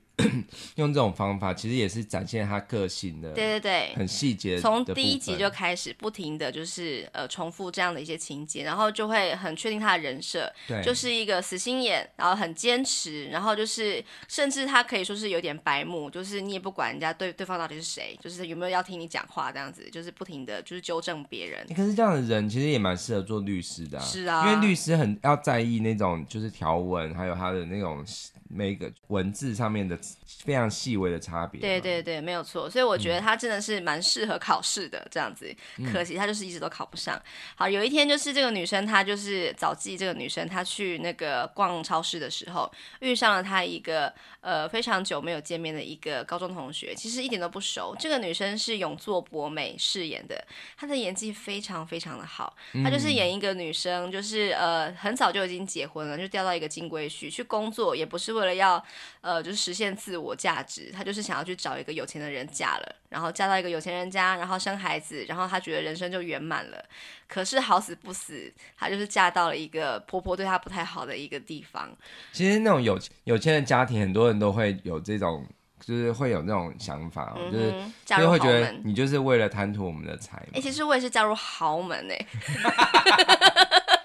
[0.76, 3.32] 用这种方法，其实也是展现他个性的。
[3.32, 4.58] 对对对，很细节。
[4.58, 21.66] 从第一集就开始，不停的就是呃重复这样的一些情节，然后就会很确定他的人设，对，就是一个死心眼，然后很坚持，然后就是甚至他可以说是有点白目，就是你也不管人家对对方到底是谁，就是有没有要听你讲话这样子，就是不停的就是纠正别人。
[21.76, 28.04] 可是这样的人其实也蛮适合做律师的啊，是啊，因为律师很要在意那种就是条文，还有他的那种。
[28.48, 29.98] 每个文字上面的
[30.44, 32.68] 非常细微的差别，对对对，没有错。
[32.68, 37.20] 所以我觉得他真的是蛮适合考试的这样子，嗯、可惜他就是一直都考不上。
[37.54, 47.94] 好，有一天就是这个女生，她就是早记这个女生，她去那个逛超市的时候，遇上了她一个呃非常久没有见面的一个高中同学，其实一点都不熟。
[47.98, 50.42] 这个女生是永作博美饰演的，
[50.74, 52.56] 她的演技非常非常的好。
[52.82, 58.37] 她就是演一个女生，就是呃很早就已经结婚了，就调到一个金龟婿去工作，也不是。
[58.38, 58.82] 为了要，
[59.20, 66.84] 呃，就是实现自我价值，她就是想要去找一个有钱的人嫁了，然后嫁到一个有钱人家，然后生孩子，然后她觉得人生就圆满了。
[67.26, 71.88] 可是好死不死，她就是嫁到了一个婆婆对她不太好的一个地方。
[72.32, 75.46] 其实那种有有钱的家庭，很多人都会有这种，
[75.80, 77.74] 就是会有那种想法，嗯、就是
[78.22, 80.38] 就会觉得你就是为了贪图我们的财。
[80.52, 82.26] 哎、欸，其实我也是嫁入豪门哎。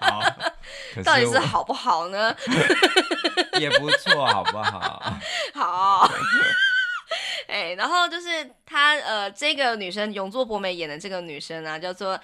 [0.00, 0.20] 好，
[1.04, 2.34] 到底是好不好呢？
[3.60, 5.14] 也不错，好不好？
[5.54, 6.10] 好，
[7.46, 12.18] 哎、欸，然后就是她，呃，这个女生永作博美演的这个女生啊，叫做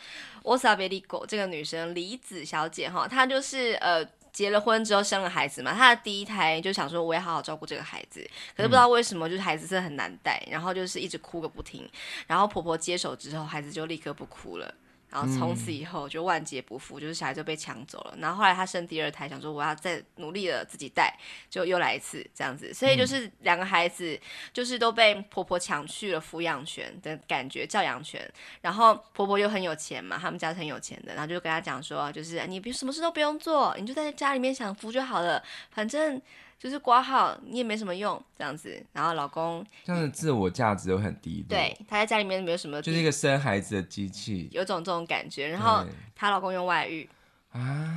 [0.45, 11.89] 奥萨贝利果，这个女生李子小姐哈，她就是呃结了婚之后生了孩子嘛，她的第一胎就想说我也好好照顾这个孩子，可是不知道为什么就是孩子是很难带，然后就是一直哭个不停，
[12.27, 14.75] 然后婆婆接手之后，孩子就立刻不哭了。
[15.11, 18.15] 然后从此以后就万劫不复，就是小孩就被抢走了。
[18.19, 21.13] 然后后来她生第二胎，想说我要再努力的自己带，
[21.51, 22.73] 就又来一次这样子。
[22.73, 24.19] 所以就是两个孩子
[24.53, 28.27] 就是都被婆婆抢去了抚养权的感觉、教养权。
[28.61, 36.23] 然后婆婆又很有钱嘛，他们家是很有钱的，然后就跟他讲说，就是你别什么事都不用做，你就在家里面享福就好了，反正。
[36.61, 38.85] 就是挂号，你也没什么用，这样子。
[38.93, 41.43] 然后老公这样的自我价值又很低。
[41.49, 45.49] 对，他在家里面没有什么，就是一个生孩子的机器，有种这种感觉。
[45.49, 45.83] 然后
[46.15, 47.09] 她老公用外遇
[47.53, 47.97] 啊。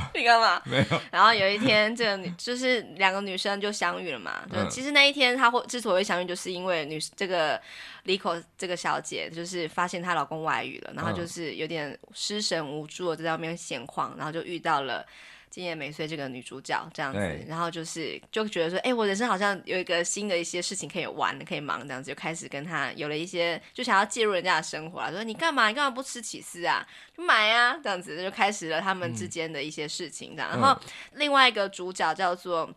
[0.15, 0.61] 你干嘛？
[0.65, 1.01] 没有。
[1.11, 4.43] 然后有一天，这个女 就是两个女生就相遇了嘛。
[4.53, 7.61] 就其实那一天，她会之所以相遇，就是因为女这个
[8.05, 15.05] l i o 这个小姐，就是发现她老公外遇了，然后就是有点失神无助的在外面闲晃，然后就遇到了。
[15.57, 25.69] 今夜没睡这个女主角这样子，然后就是就觉得说，哎、欸，我人生好像有一个新的一些事情可以玩，可以忙，这样子就开始跟他有了一些，就想要介入人家的生活了，说你干嘛？
[25.69, 26.87] 你干嘛不吃起司啊？
[27.16, 30.51] 就买啊，这样子就开始了他们之间的一些事情，这样。
[30.53, 30.79] 嗯、然后
[31.14, 32.71] 另外一个主角叫做。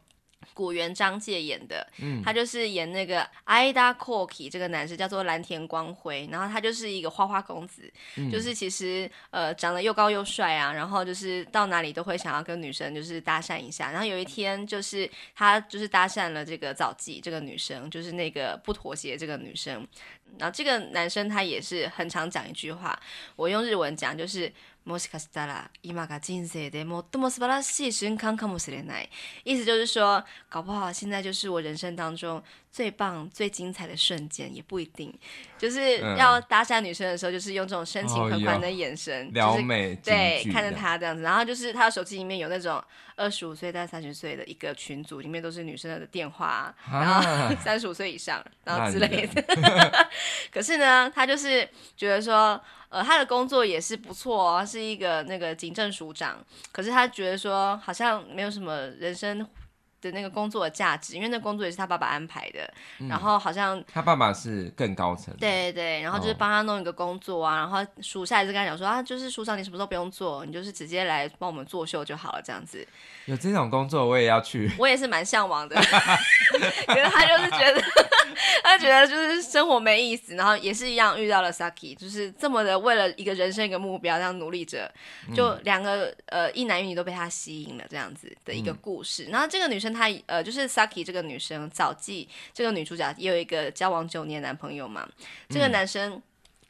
[0.54, 19.88] 古元章介演的，嗯，他就是演那个爱田幸辉这个男生叫做蓝田光辉，然后他就是一个花花公子，嗯、就是其实呃长得又高又帅啊，然后就是到哪里都会想要跟女生就是搭讪一下，然后有一天就是他就是搭讪了这个早纪这个女生，就是那个不妥协这个女生，
[20.38, 23.00] 然后这个男生他也是很常讲一句话，
[23.36, 24.52] 我用日文讲就是。
[24.85, 29.09] もしかしたら今が人生で最も素晴らしい瞬间かもしれない。
[29.45, 35.19] 意思就是说，搞不好现在就是我人生当中最棒、最精彩的瞬间，也不一定。
[35.57, 39.63] 就是要搭讪女生的时候，就是用这种深情款款的眼神，就是
[40.05, 41.23] 对看着她这样子。
[41.23, 42.85] 然后就是他的手机里面有那种
[43.17, 50.09] 二十五岁到三十岁的一个群组，里面都是女生的电话，然后三十五岁以上，然后之类的。
[50.53, 52.61] 可是呢，他就是觉得说。
[52.90, 56.44] 呃，他的工作也是不错哦，是一个那个警政署长。
[56.72, 59.46] 可是他觉得说，好像没有什么人生
[60.02, 62.72] 的那个工作的价值，因为那工作也是他爸爸安排的。
[63.00, 65.34] 嗯、然后好像他爸爸是更高层。
[65.40, 72.88] 对对，然后就是帮他弄一个工作啊，哦、然后属下也是跟他讲说啊，就是署长，你什么都不用做，你就是直接来帮我们作秀就好了，这样子。
[73.26, 75.76] 有这种工作我也要去，我也是蛮向往的。
[76.88, 77.82] 可是他就是觉得。
[78.64, 84.90] 他觉得就是生活没意思，然后也是一样遇到了 Saki，就是这么的为了一个人生一个目标这样努力着，
[85.36, 89.26] 就两个、嗯、呃一男一女都被他吸引了这样子的一个故事。
[89.26, 95.08] 嗯、然后这个女生她呃就是 Saki 这个女生早季这个女主角也有一个交往九年男朋友嘛，
[95.50, 96.12] 这个男生。
[96.14, 96.24] 嗯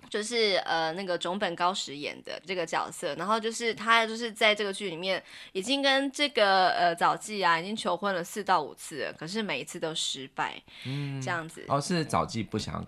[0.10, 11.64] 就是呃那个种本高时演的这个角色，然后就是他就是在这个剧里面已经跟这个呃早纪啊已经求婚了四到五次了，可是每一次都失败，嗯，这样子。
[11.68, 12.84] 哦，是早纪不想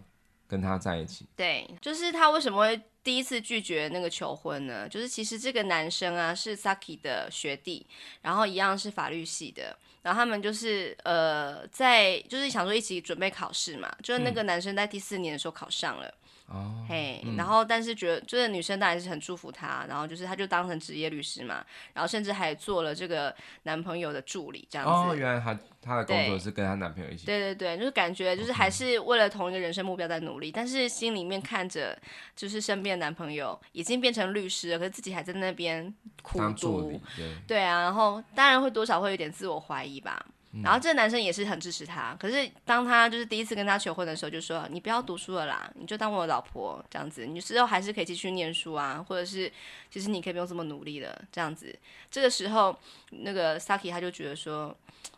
[0.48, 1.28] 跟他在一起。
[1.36, 4.90] 对，就是他为什么会第一次拒绝那个求婚呢？
[4.90, 7.86] 就是其实这个男生啊是 Saki 的学弟，
[8.24, 16.14] 然后一样是法律系的，然后他们就是呃在就是想说一起准备考试嘛，就是那个男生在第四年的时候考上了。
[16.54, 23.34] 哦，嘿，然后但是觉得就是女生当然是很祝福他，然后就是他就当成职业律师嘛，然后甚至还做了这个
[23.64, 25.12] 男朋友的助理这样子。
[25.12, 27.26] 哦，原来她她的工作是跟她男朋友一起。
[27.26, 31.98] 对对对，就是感觉就是还是为了同一个人生目标在努力，但是心里面看着
[32.36, 37.00] 就是身边的男朋友已经变成律师了，可是自己还在那边苦读。
[37.16, 40.26] 对，对啊，然后当然会多少会有点自我怀疑吧。
[40.64, 49.52] 然后这个男生也是很支持他，可是当他就是第一次跟他求婚的时候，就说你不要读书了啦，你就当我老婆这样子，你之后还是可以继续念书啊，或者是
[49.90, 51.74] 其实你可以不用这么努力的这样子。
[52.10, 52.78] 这个时候，
[53.12, 54.76] 那个 Saki 他就觉得说。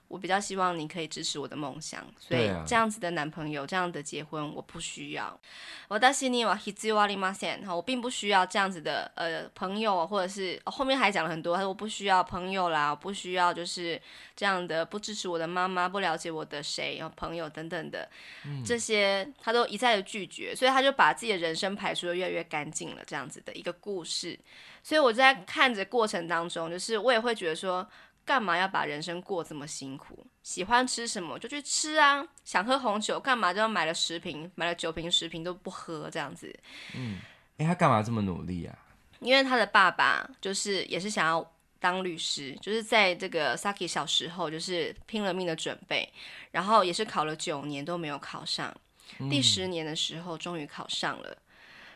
[0.09, 5.38] 我比较希望你可以支持我的梦想，所以这样子的男朋友，啊、这样的结婚我不需要。
[5.87, 14.01] 我的心里话必要ありません，我并不需要这样子的呃朋友，或者是、哦、后面还讲了很多，他说我不需要朋友啦，我不需要就是
[14.35, 18.09] 这样的不支持我的妈妈，不了解我的谁，然后朋友等等的、
[18.47, 24.38] 嗯、这些，他都一再的拒绝，所以他就把自己的人生排除的越来越干净了，这样子的一个故事。
[24.83, 27.87] 所以我在看着过程当中，就是我也会觉得说。
[28.26, 30.26] 干嘛要把人生过这么辛苦？
[30.42, 32.26] 喜欢吃什么就去吃啊！
[32.44, 36.54] 想喝红酒，干嘛就要买了十瓶，买了九瓶十瓶都不喝这样子？
[36.96, 37.20] 嗯，
[37.58, 38.78] 哎、欸，他干嘛这么努力啊？
[39.20, 46.12] 因为他的爸爸就是也是想要当律师，就是在这个 Saki 小时候就是拼了命的准备，
[46.52, 48.74] 然后也是考了九年都没有考上，
[49.20, 51.38] 嗯、第十年的时候终于考上了。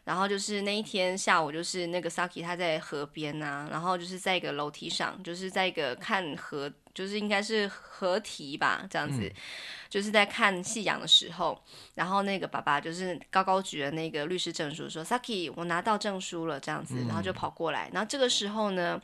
[0.08, 9.34] 然后就是那一天下午，就是那个 Saki 他在河边呐、啊，然后就是在一个楼梯上，就是在一个看河，就是应该是河堤吧，这样子，嗯、
[9.90, 11.62] 就是在看夕阳的时候，
[11.96, 19.02] 然后那个爸爸就是高高举着那个律师证书，说 Saki 我拿到证书了，这样子，然后就跑过来，然后这个时候呢，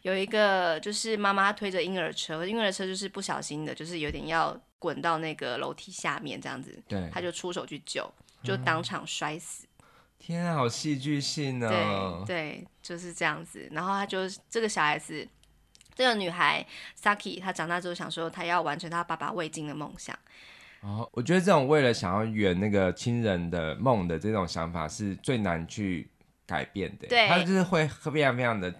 [0.00, 8.10] 有一个就是妈妈推着婴儿车，婴儿车就是不小心的，就是有点要滚到那个楼梯下面这样子，对，他就出手去救，
[8.42, 9.66] 就当场摔死。
[9.66, 9.67] 嗯
[10.18, 12.24] 天啊，好戏剧性哦！
[12.26, 13.66] 对对，就是这样子。
[13.70, 15.26] 然后他就这个小孩子，
[15.94, 16.66] 这个女孩
[17.00, 20.18] Saki，她长大之后想说，她要完成她爸爸未尽的梦想。
[20.80, 26.10] 哦，我觉得这种为了想要圆那个亲人的梦的这种想法，是最难去
[26.46, 27.06] 改变的。
[27.08, 28.72] 对，他就是会非常非常的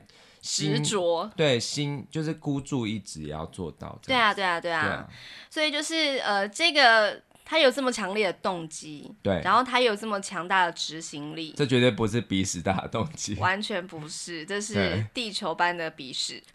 [0.42, 3.98] 执着，对，心就是孤注一掷也要做到。
[4.02, 4.82] 对啊，对啊，对啊。
[4.82, 5.08] 对啊，
[5.48, 7.22] 所以就是呃，这个。
[7.50, 16.42] 他有这么强烈的动机，对，然后他有这么强大的执行力，这绝对不是鼻屎大的动机，完全不是，这是地球般的鼻屎。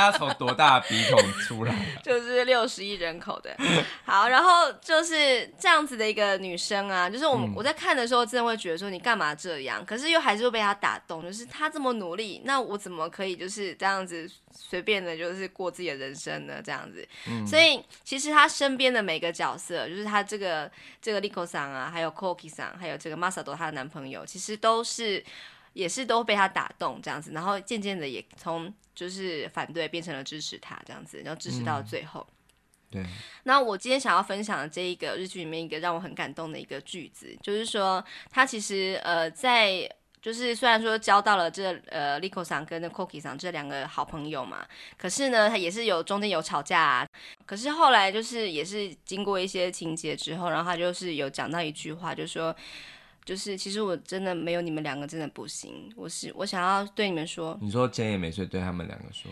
[0.00, 1.74] 那他从多大的鼻孔出来？
[2.02, 3.54] 就是六十亿人口的。
[4.04, 9.84] 好，然后就是这样子的一个女生啊，就是我们、嗯、我在看的时候，真的会觉得说你干嘛这样？
[9.84, 16.62] 可是又还是会被她打动，就是她这么努力，那我怎么可以就是这样子随便的，就是过自己的人生呢？
[16.64, 17.06] 这样子。
[17.28, 20.70] 嗯、所以其实她身边的每个角色，就是她这个
[21.02, 25.22] 这个 Liko 桑啊，还有 Koki 桑，还有这个 Masato 她的男朋友，其实都是。
[25.72, 32.26] 也是都被他打动这样子，然后渐渐的也从就是反对变成了支持他这样子，然后支持到最后。
[32.90, 33.06] 嗯、对。
[33.44, 39.88] 那我今天想要分享的这一个日剧里面一个让我很感动的一个句子，就是说他其实呃在
[40.20, 44.66] 就是虽然说交到了这呃 Liko 桑跟那 Koki 桑这两个好朋友嘛，
[44.98, 47.06] 可是呢他也是有中间有吵架啊，
[47.46, 52.54] 可是后来就是也是经过一些情节之后，然后他就是有讲到一句话，就是说。
[53.30, 55.88] 就是，其实我真的没有你们两个真的不行。
[55.94, 59.30] 我是我想要对你们说，你说菅野美穗对他们两个说，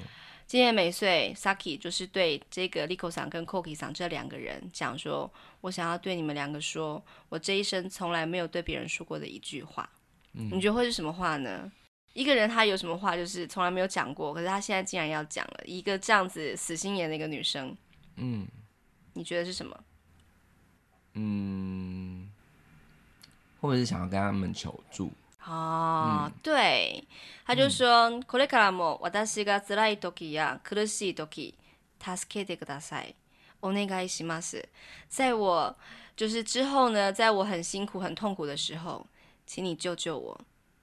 [0.48, 5.28] 菅野美穗 Saki 就是对这个 Liko 桑跟 Koki 桑这两个人讲说，
[5.62, 9.90] 我想要对你们两个说，我这一生从来没有对别人说过的一句话。
[10.34, 11.68] 嗯，你觉得会是什么话呢？
[12.12, 15.64] 一个人他有什么话就是从来没有讲过，可是他现在竟然要讲了。
[15.64, 17.76] 一个这样子死心眼的一个女生，
[18.14, 18.46] 嗯，
[19.14, 19.76] 你觉得是什么？
[21.14, 22.30] 嗯。
[23.61, 25.11] 或者是想要跟他们求助
[25.45, 27.03] 哦，嗯、对，
[27.45, 31.53] 他就说，これからも私が辛い时や苦しい时、
[31.99, 33.15] 助けてください。
[33.61, 34.67] お愿いします。
[35.09, 35.75] 在我
[36.15, 39.05] 就是之后呢，在我很辛苦、很痛苦的时候，
[39.45, 40.39] 请你救救我。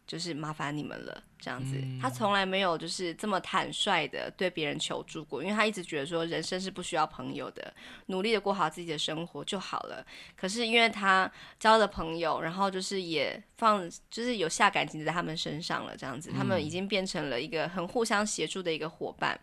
[0.06, 7.73] 就是麻烦你们了， 这样子，嗯、他从来没有就是这么坦率的对别人求助过，因为他一直觉得说人生是不需要朋友的，
[8.07, 10.05] 努力的过好自己的生活就好了。
[10.35, 19.39] 可是因为他交了朋友，然后就是也放，就是有下感情在他们身上了，这样子，他们已经变成了一个很互相协助的一个伙伴。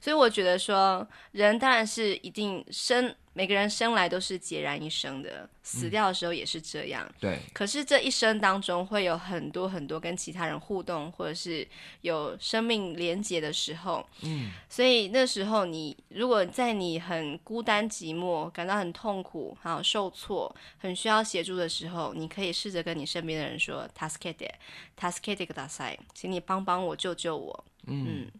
[0.00, 3.14] 所以我觉得说，人当然是一定生。
[3.34, 7.06] 每个人生来都是孑然一身的，死掉的时候也是这样。
[7.06, 7.38] 嗯、对。
[7.52, 11.67] 可是这一生当中会有很多很多跟其他人互动，或者是
[12.01, 14.05] 有生命连结的时候。
[14.21, 14.51] 嗯。
[14.69, 24.49] 所以那时候你如果在你很孤单寂寞、感到很痛苦、还有受挫、很需要协助的时候，你可以试着跟你身边的人说：“助けて、
[24.97, 28.05] 助けてください，请你帮帮我，救救我。”嗯。
[28.07, 28.31] 嗯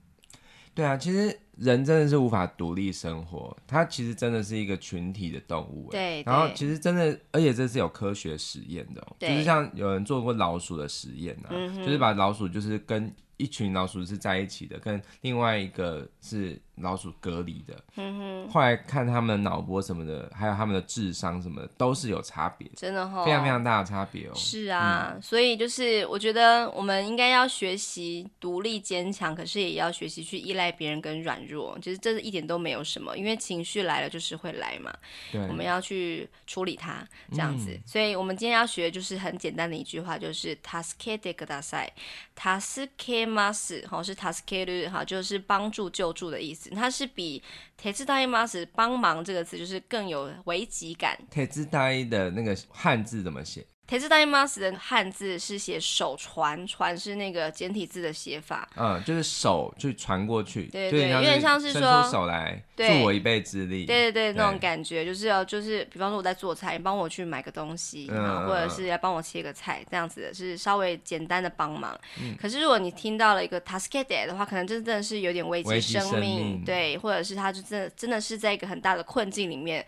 [0.79, 5.89] 对啊，其实人真的是无法独立生活，它其实真的是一个群体的动物。
[5.91, 16.57] 对，然后其实真的，而且这是有科学实验的，对就是像有人做过老鼠的实验啊，嗯、就是把老鼠就是跟一群老鼠是在一起的，跟另外一个是。
[16.78, 24.32] 老鼠隔离的，嗯哼，后来看他们的脑波什么的，还有他们的智商什么的，都是有差别，真的哈、哦，非常非常大的差别哦。
[24.36, 34.92] 是啊，嗯、所以就是我觉得我们应该要学习独立坚强，可是也要学习去依赖别人跟软弱，其实这是一点都没有什么，因为情绪来了就是会来嘛，
[35.32, 37.70] 对，我们要去处理它，这样子。
[37.72, 41.90] 嗯、所以我们今天要学的就是很简单的一句话，就是助けてください，
[42.36, 46.64] 助けます，好是助ける，好就是帮助救助的意思。
[46.76, 47.42] 它是比“
[47.82, 51.18] 手伝います”帮忙这个字就是更有危急感。
[51.32, 53.66] 手伝い的那个汉字怎么写？
[53.88, 58.68] 手伝います的汉字是写手传，传是那个简体字的写法。
[58.76, 63.86] 嗯，就是手去传过去，对对，有点像是说伸出手来助我一臂之力。
[63.86, 71.96] 对对对，那种感觉就是要就是，比方说我在做菜，你帮我去买个东西，嗯，或者是要帮我切个菜，这样子的是稍微简单的帮忙。
[72.42, 79.86] 可是如果你听到了一个助けて的话，可能真的是有点危及生命，对，或者是他就真的真的是在一个很大的困境里面，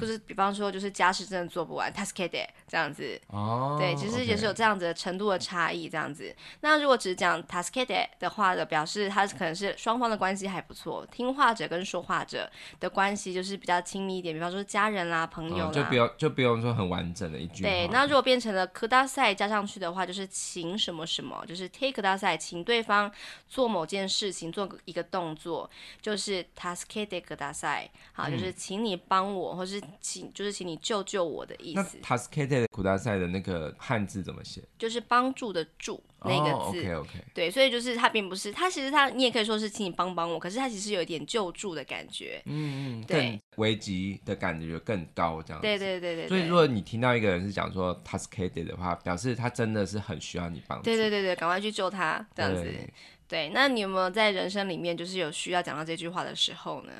[0.00, 3.20] 就是比方说就是家事真的做不完，助けて这样子。
[3.34, 3.37] 哦，
[3.78, 6.34] 对，其实也是有这样子的程度的差异，这样子。
[6.60, 12.50] 那如果只讲助けて的话的，表示他可能是双方的关系还不错，听话者跟说话者
[12.80, 17.70] 的关系就是比较亲密一点，比方说家人啦、朋友啦，就不用就不用说很完整的一句话。
[17.70, 23.10] 对，那如果变成了ください加上去的话，就是请什么什么，就是てください，请对方
[23.48, 25.68] 做某件事情，做一个动作，
[26.00, 31.98] 就是助けてください，好，就是请你帮我，或是请就是请你救救我的意思。
[32.02, 34.61] 助けてください的 那个汉字怎么写？
[34.77, 36.51] 就是帮助的助那个字。
[36.51, 37.09] Oh, OK OK。
[37.33, 42.41] 对，所以就是它并不是，它其实它你也可以说是请你帮帮我，可是它其实有一点救助的感觉。
[42.45, 43.05] 嗯嗯。
[43.05, 45.67] 对，危机的感觉更高这样子。
[45.67, 46.27] 对对对对。
[46.27, 50.83] 所以如果你听到一个人是讲说助けて的话，表示他真的是很需要你帮助。
[50.83, 52.63] 对对对对，赶快去救他这样子。
[52.63, 52.93] 对，
[53.27, 56.91] 对，那你有没有在人生里面就是有需要讲到这句话的时候呢？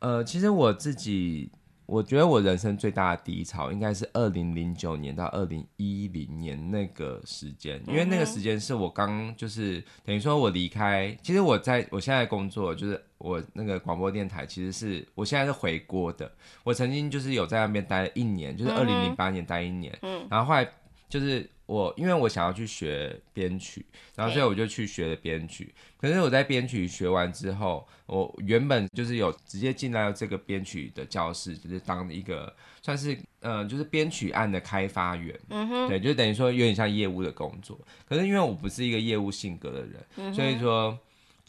[0.00, 1.50] 呃，其实我自己。
[1.90, 16.30] 我觉得我人生最大的低潮应该是二零零九年到二零一零年那个时间，因为那个时间是我刚就是等于说我离开，其实我在我现在工作就是我那个广播电台，其实是我现在是回国的，
[16.62, 19.92] 我曾经就是有在那边待了一年，就是二零零八年待一年，
[20.30, 20.70] 然后后来
[21.10, 21.46] 就是。
[21.70, 23.86] 我因为我想要去学编曲，
[24.16, 25.72] 然后所以我就去学了编曲。
[26.00, 32.52] 可是我在编曲学完之后，我原本就是有直接进到这个编曲的教室，就是当一个
[32.82, 35.38] 算是呃就是编曲案的开发员。
[35.50, 37.78] 嗯哼，对，就等于说有点像业务的工作。
[38.04, 40.98] 可是因为我不是一个业务性格的人，嗯，所以说。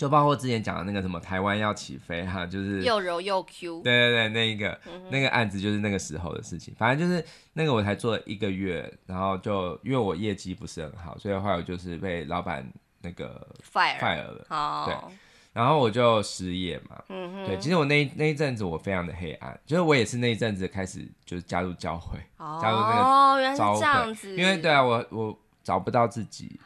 [0.02, 6.74] 就包括之前讲的那个什么台湾要起飞哈，就是又柔又 Q，对对对，那一个、嗯、那个案子就是那个时候的事情。
[6.76, 7.24] 反正就是
[7.54, 12.68] 那个我才做了一个月，然后就因为我业绩不是很好，所以后来我就是被老板
[13.00, 14.44] 那个 fire fire 了。
[14.50, 14.96] 哦，对，
[15.54, 17.04] 然后我就失业嘛。
[17.10, 24.36] 嗯哼，对，其实我那那一阵子我非常的黑暗，就是我也是那一阵子开始就是加入教会，哦、加入那个哦，原来是这样子。
[24.36, 26.60] 因为对啊，我我找不到自己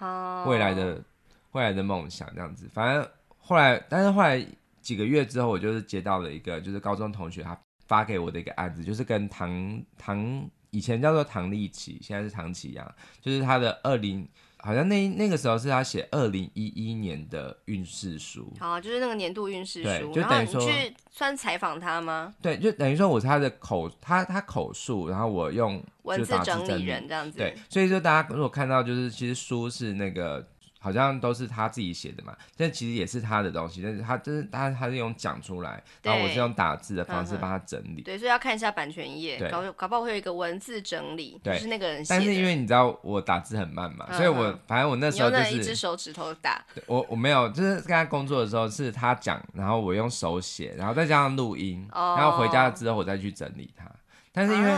[0.46, 1.04] 未来的、哦、
[1.52, 3.06] 未来的梦想这样子，反正。
[3.48, 4.44] 后来，但是后来
[4.82, 14.28] 几个月之后，我就是接到了一个，就是高中同学他发给我的一个案子，就是跟唐唐以前叫做唐立奇，现在是唐启阳，就是他的二零，
[14.58, 22.34] 好像那那个时候是他写二零一一年的运势书，好，就是那个年度运势书，对，就等于说你去算采访他吗？
[22.42, 30.44] 对，就等于说我是他的口，他他口述，然后我用文字整理人这样子，对，所以说大家如果看到就是其实书是那个。
[30.86, 38.04] 好像都是他自己写的嘛，但其实也是他的东西，但是他就是他他是用讲出来，然后我是用打字的方式帮他整理。
[38.04, 42.10] 对，所以要看一下版权页，搞搞不好会有一个文字整理，就是那个人写。
[42.14, 46.64] 但是因为你知道我打字很慢嘛，所以我反正我那时候就是一只手指头打。
[46.86, 53.90] 我我没有，就是跟他工作的时候是他讲，然后我用手写，然后再加上录音，然后回家之后我再去整理它。
[54.32, 54.72] 但是因为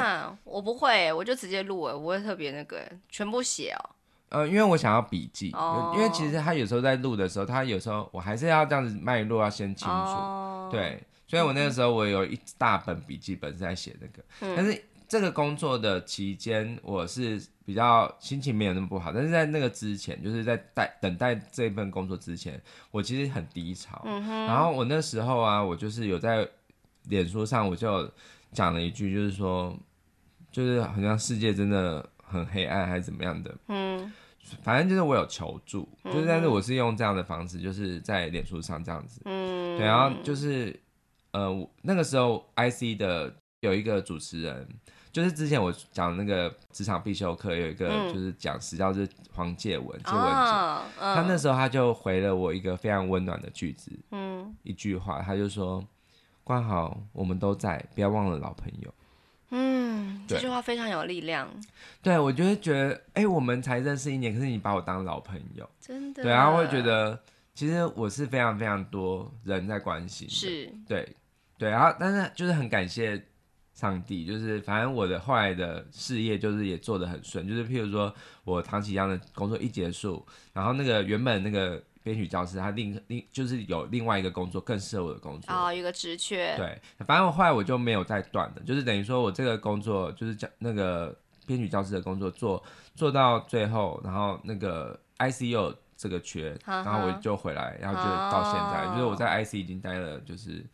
[0.43, 3.96] 我不会，我就直接录，我不会特别那个全部写哦。
[4.29, 5.95] 呃，因为我想要笔记，oh.
[5.95, 10.69] 因为其实他有时候在录的时候，他有时候我还是要这样子脉络要先清楚，oh.
[10.69, 22.61] 对，所以我那个时候我有一大本笔记本是在写那个，嗯、但是这个工作的期间我是比较心情没有那么不好，但是在那个之前，就是在待等待这一份工作之前，
[22.91, 26.45] 我其实很低潮，然后我那时候啊，我就是有在
[27.03, 28.11] 脸书上我就
[28.51, 29.73] 讲了一句，就是说，
[30.51, 32.05] 就是好像世界真的。
[32.27, 33.55] 很黑暗还是怎么样的？
[33.67, 34.11] 嗯，
[34.61, 39.21] 反正就是我有求助，就是但是我是用这样的方式，就是在脸书上这样子。
[39.25, 40.77] 嗯，对，然后就是
[41.31, 44.67] 呃那个时候 IC 的有一个主持人，
[45.11, 55.83] 就是之前我讲那个职场必修课有一个就是讲师，叫是黄介文，介文姐，哦嗯、他那时候他就回了我一个非常温暖的句子，嗯，一句话，他就说
[56.43, 58.93] ：“关好，我们都在，不要忘了老朋友。”
[59.49, 61.49] 嗯，这句话非常有力量。
[62.01, 66.23] 对，我就会觉得，哎、欸，我们才认识一年，可是你把我当老朋友，真的。
[66.23, 67.19] 对，然后会觉得，
[67.53, 70.29] 其实我是非常非常多人在关心。
[70.29, 71.07] 是，对，
[71.57, 73.21] 对，然后但是就是很感谢
[73.73, 81.81] 上帝，就是反正我的后来的事业就是也做得很顺，就是譬如说我唐启阳的工作一结束，然后那个原本那个。
[82.07, 86.55] 编曲教师，他另另就是有另外一个工作更适合我的工作哦，一个职缺。
[86.55, 91.13] 对，反正我后来我就没有再断的，就是等于说我这个工作就是教那个
[91.45, 92.63] 编曲教师的工作做
[92.95, 100.65] 做到最后，然后那个 ICU 这个缺，然后我就回来，然后就到现在，哦、就是我在 IC 已经待了就是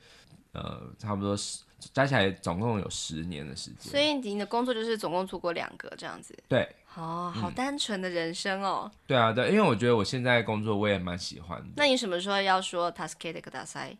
[0.52, 1.64] 呃差不多十
[1.94, 3.92] 加起来总共有十年的时间。
[3.92, 6.38] 所以你的工作就是总共做过两个这样子。
[6.48, 6.68] 对。
[6.96, 8.84] 哦，好单纯的人生哦。
[8.86, 11.66] 嗯、对啊，对，因为我觉得我现在工作我也蛮喜欢的。
[11.76, 13.98] 那你什么时候要说 “tasukete kudasai”？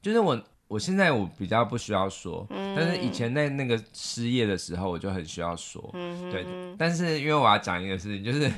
[0.00, 5.90] 就是我，我现在我比较不需要说，嗯、但是以前在那个失业的时候，我就很需要说。
[5.94, 6.46] 嗯、哼对，
[6.78, 8.48] 但是因为我要讲一个事情，就是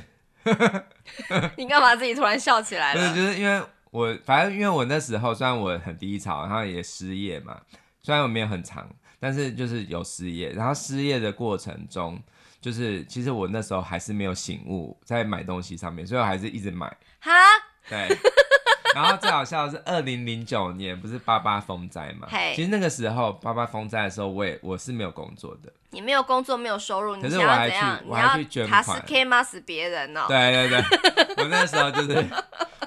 [1.57, 3.15] 你干嘛自己突然笑起来了？
[3.15, 7.59] 就是因为我反正因为我那时候虽然我很低潮，然后也失业嘛，
[8.03, 8.89] 虽然我没有很长，
[9.19, 12.21] 但是就是有失业，然后失业的过程中。
[12.59, 16.85] 就是其实我那时候还是没有醒悟在买东西上面，所以我还是一直买。
[17.19, 17.31] 哈？
[17.89, 18.07] 对。
[18.93, 25.73] 然后最好笑的是二零零九年不是八八风灾嘛其实那个时候八八风灾的时候，我也我是没有工作的。
[25.89, 28.83] 你没有工作，没有收入，可是我还去我还去捐款。
[28.83, 29.41] 他是 K 吗？
[29.41, 30.25] 死别人哦。
[30.27, 32.23] 对对对， 我那时候就是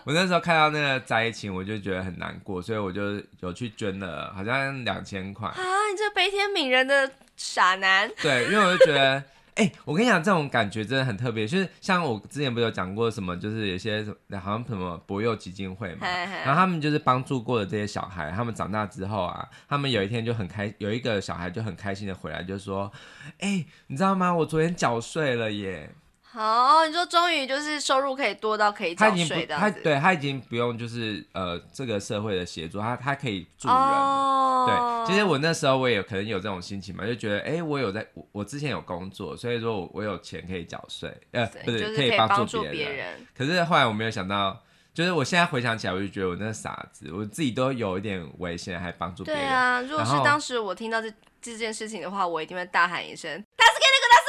[0.05, 5.48] 我那时候看到那个灾情，我就觉得很难过，所以我就有去捐了，好像两千块。
[5.48, 8.11] 啊，你这悲天悯人的傻男。
[8.22, 9.22] 对，因为我就觉得。
[9.55, 22.90] 哎、欸，我跟你讲，这种感觉真的很特别，就是像我之前不是有讲过什么，就是有些好像什么博幼基金会嘛，然后他们就是帮助过的这些小孩，他们长大之后啊，他们有一天就很开，有一个小孩就很开心的回来，就说，
[23.38, 24.34] 哎、欸，你知道吗？
[24.34, 25.88] 我昨天缴税了耶。
[26.35, 33.76] 好，你说终于就是收入可以多到可以缴税的，他对他已经不用就是呃这个社会的协助，他他可以助人。
[33.76, 34.66] Oh.
[34.66, 43.24] 对，其实我那时候我也可能有这种心情嘛，就觉得哎、欸，我有在我，我之前有工作，所以说我我有钱可以缴税，呃，不是，就是可以帮助别人。
[43.37, 44.61] 可是后来我没有想到，
[44.93, 49.41] 就是我现在回想起来，我就觉得我那傻子，我自己都有一点危险，还帮助别人。
[49.45, 51.09] 对啊，如果是当时我听到这
[51.41, 54.26] 这件事情的话，我一定会大喊一声：“他是给你个大赛！”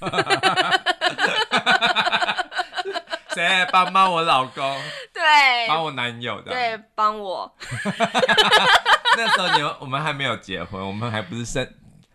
[3.34, 4.76] 谁帮帮我老公？
[5.12, 5.22] 对，
[5.68, 6.50] 帮我男友的。
[6.50, 7.52] 对，帮我。
[9.16, 11.68] 那时候你我们还没有结婚，我们还不是生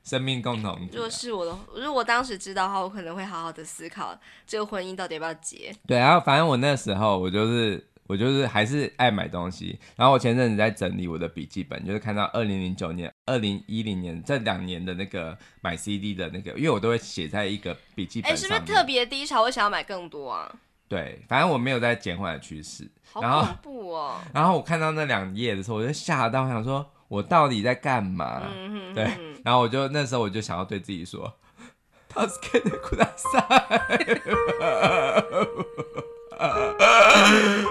[0.04, 0.90] 生命共同体。
[0.94, 5.74] 如果是我的，如果我当时知道的话，我可能会好好的思考这个婚姻到底要不要结。
[5.88, 7.88] 对，然后反正我那时候我就是。
[8.08, 18.32] 我就是还是爱买东西，然后我前阵子在整理我的笔记本，就是看到二零零九年、二零一零年这两年的那个买 CD 的那个，因为我都会写在一个笔记本上。
[18.32, 19.42] 哎、欸，是不是特别低潮？
[19.42, 20.54] 我想要买更多啊。
[20.88, 22.88] 对，反正我没有在减缓的趋势。
[23.12, 24.18] 好恐怖哦！
[24.32, 28.44] 然后我看到那两页的时候，我就吓到，我想说我到底在干嘛？
[28.56, 29.04] 嗯、哼哼对，
[29.44, 31.40] 然后我就那时候我就想要对自己说，
[32.08, 33.66] 他是给的苦大赛。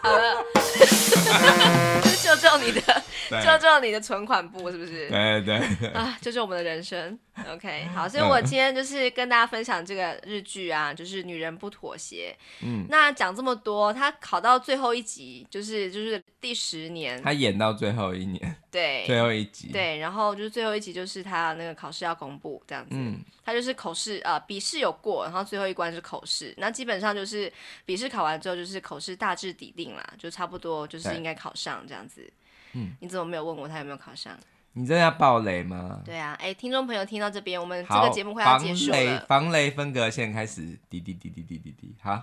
[0.00, 0.44] 好了，
[2.02, 3.02] 就救救你你的，
[3.42, 5.08] 救救你的存款簿，是不是？
[5.08, 5.88] 对对对。
[5.90, 7.18] 啊，救救我们的人生。
[7.52, 12.34] OK，好，所以我今天就是跟大家分享这个日剧啊，就是《女人不妥协》。
[12.64, 12.86] 嗯。
[12.88, 18.56] 那讲这么多，他考到最后一集，就是就是第十年，他演到最后一年。
[18.78, 19.04] 对。
[19.06, 19.72] 最后一集。
[19.72, 22.90] 对，然后就是最后一集，就是他那个考试要公布这样子。
[22.92, 23.20] 嗯。
[23.44, 26.54] 他就是口试啊，笔试有过，然后最后一关是口试。
[26.58, 27.52] 那基本上就是
[27.84, 32.30] 笔试考完之后，就是口试大致底定啦，就差不多就是应该考上这样子。
[32.74, 34.38] 嗯，你怎么没有问我他有没有考上？
[34.74, 36.00] 你真的要爆雷吗？
[36.04, 38.96] 对啊，哎，听众朋友听到这边，我们这个节目快要结束了。
[38.96, 42.22] 防雷，防雷分隔线开始滴滴滴滴滴滴滴，好。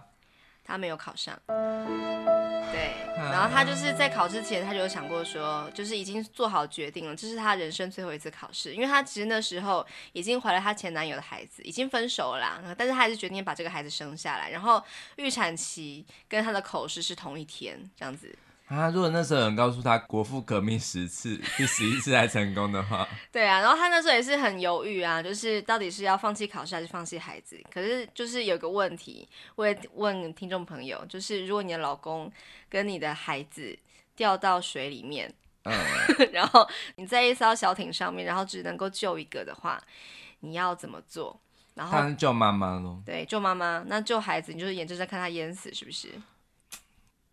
[0.64, 1.38] 他没有考上。
[2.76, 14.84] 对，然后他就是在考之前，他就有想过说，就是已经做好决定了，这是他人生最后一次考试，因为他其实那时候已经怀了他前男友的孩子，已经分手了啦，但是他还是决定把这个孩子生下来，然后
[15.16, 18.38] 预产期跟他的口试是同一天，这样子。
[18.68, 18.90] 啊！
[18.90, 27.62] 如果那时候有人告诉他国父革命十次，第十一次 才成功的话，对啊，然后他那时候也是很犹豫啊，就是到底是要放弃考试还是放弃孩子？
[27.72, 32.32] 可是就是有个问题，我也问听众朋友，就是如果你的老公
[32.68, 33.78] 跟你的孩子
[34.16, 35.32] 掉到水里面，
[35.66, 35.74] 嗯，
[36.34, 39.80] 然后你在一艘小艇上面，然后只能够救一个的话，
[40.40, 41.40] 你要怎么做？
[41.76, 43.00] 然后当然救妈妈喽。
[43.06, 43.84] 对，救妈妈。
[43.86, 46.10] 那救孩子，你就是眼睁睁看他淹死，是不是？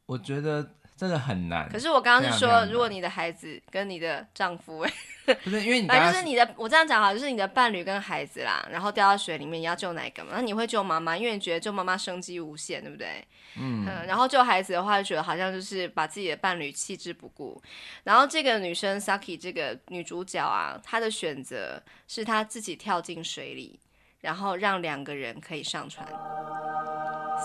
[0.04, 0.74] 我觉得。
[1.03, 1.68] 真的很难。
[1.68, 10.30] 可是我刚刚是说，如果你的孩子跟你的丈夫，哎，不是因为你， 反正就是你的，我这样讲哈，就是你的伴侣跟孩子啦，然后掉到水里面，你要救哪个嘛？
[10.34, 13.26] 那你会救妈妈，因为你觉得救妈妈生机无限，对不对？
[13.57, 14.07] 嗯，嗯。
[14.07, 17.61] 然后救孩子的话，就觉得好像就是把自己的伴侣弃之不顾。
[18.05, 23.80] 然后这个女生 Saki 这个女主角啊，她的选择是她自己跳进水里，
[24.22, 26.08] 然后让两个人可以上船。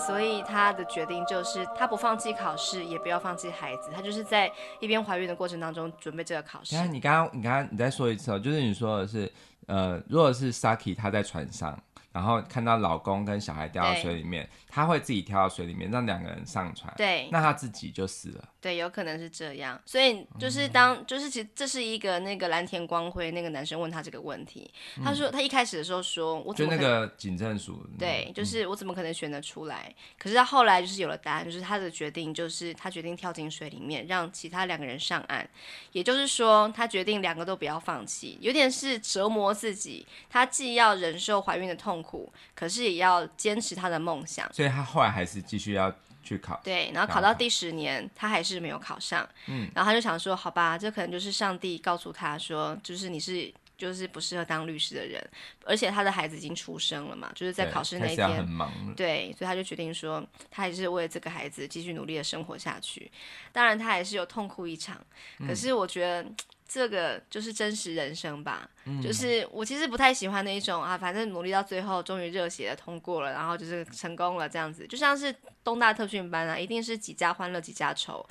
[0.06, 3.90] 所以他的决定就是，他不放弃考试，也不要放弃孩子。
[3.94, 4.50] 他就是在
[4.80, 6.74] 一边怀孕的过程当中准备这个考试。
[6.88, 9.30] 你刚刚，你刚刚，你再说一次哦，就是你说的是，
[9.66, 11.78] 呃，如果是 Saki 她在船上。
[12.10, 16.92] 然后看到老公跟小孩掉到水里面，他会自己跳到水里面，让两个人上船。
[16.96, 18.48] 对，那他自己就死了。
[18.60, 19.78] 对，有可能是这样。
[19.84, 27.86] 所以就是当、嗯、就是其实这是一个那个蓝田光辉那个男生问他这个问题，嗯、他说他一开始的时候说，我怎么就那个警政署。
[27.98, 29.86] 对，就是我怎么可能选得出来？
[29.88, 35.46] 嗯、可是他后来就是有了答案，就是他的决定就是他决定跳进水里面，让其他两个人上岸。
[35.92, 40.06] 也就是说，他决定两个都不要放弃，有点是折磨自己。
[40.30, 41.98] 他既要忍受怀孕的痛。
[41.98, 45.92] 苦，可是也要坚持他的梦想，所以他后来还是继续要
[46.28, 46.60] 去考。
[46.62, 49.26] 对，然后考到第十年，他还是没有考上。
[49.46, 55.22] 嗯，然后他就想说，好吧，这可能就是上帝告诉他说，就是你是就是不适合当律师的人，
[55.64, 58.70] 而且他的孩子已经出生了嘛，就是在考试那一天很忙。
[58.94, 63.10] 对，所以他就决定说，他还是为了这个孩子继续努力的生活下去。
[63.52, 65.00] 当然，他还是有痛哭一场，
[65.46, 66.26] 可是我觉得。
[66.68, 78.22] 嗯这个就是真实人生吧，嗯、就是我其实不太喜欢那一种啊，反正努力到最后，终于热血的通过了，然后就是成功了这样子，就像是东大特训班啊，一定是几家欢乐几家愁，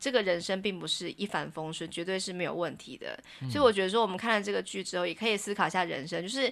[0.00, 3.18] 这个人生并不是一帆风顺，绝对是没有问题的。
[3.42, 6.50] 嗯、所以我觉得说，我们看了这个剧之后，也可以思考一下人生，就是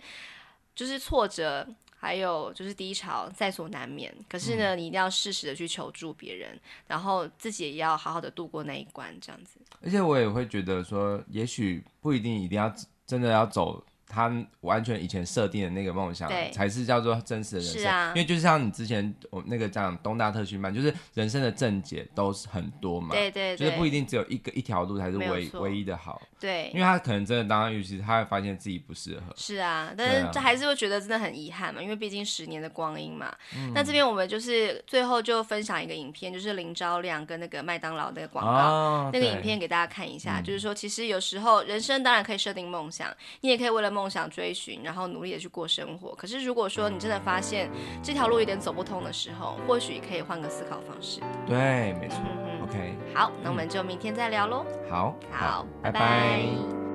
[0.74, 1.66] 就是挫折。
[2.02, 9.60] 还有就是低潮在所难免，可是呢，你一定要适时的去求助别人，嗯、然后自己也要好好的度过那一关，这样子。
[9.82, 12.74] 而且我也会觉得说，也许不一定一定要
[13.06, 13.84] 真的要走。
[14.10, 14.28] 他
[14.62, 17.86] 完全以前设定的那个梦想，才是叫做真实的人生。
[17.86, 23.10] 啊、因为就像你之前我那个讲东大特训班，就是人生的正解都是很多嘛。
[23.12, 23.56] 对对对。
[23.56, 26.20] 就是不一定只有一个一条路才是唯唯一的好。
[26.40, 26.72] 对。
[26.74, 29.32] 因为他可能真的当律师，他会发现自己不适合。
[29.36, 33.32] 是啊，但是这还是会觉得真的很遗憾嘛，因为毕竟十年的光阴嘛。
[33.54, 33.70] 嗯。
[33.72, 40.40] 那这边我们就是最后就分享一个影片，就是林昭亮跟那个麦当劳那个广告，哦、那个影片给大家看一下。
[40.40, 43.08] 嗯、就是说，其实有时候人生当然可以设定梦想，
[43.42, 43.99] 你也可以为了梦。
[44.00, 46.14] 梦想追寻，然后努力的去过生活。
[46.14, 47.70] 可是如果说你真的发现
[48.02, 51.20] 这条路有点走不通的时候，或许可以换个思考方式。
[51.46, 52.18] 对，没错。
[52.24, 54.64] 嗯、OK，好，那我们就明天再聊喽。
[54.88, 56.00] 好，好，拜拜。
[56.00, 56.89] 拜拜。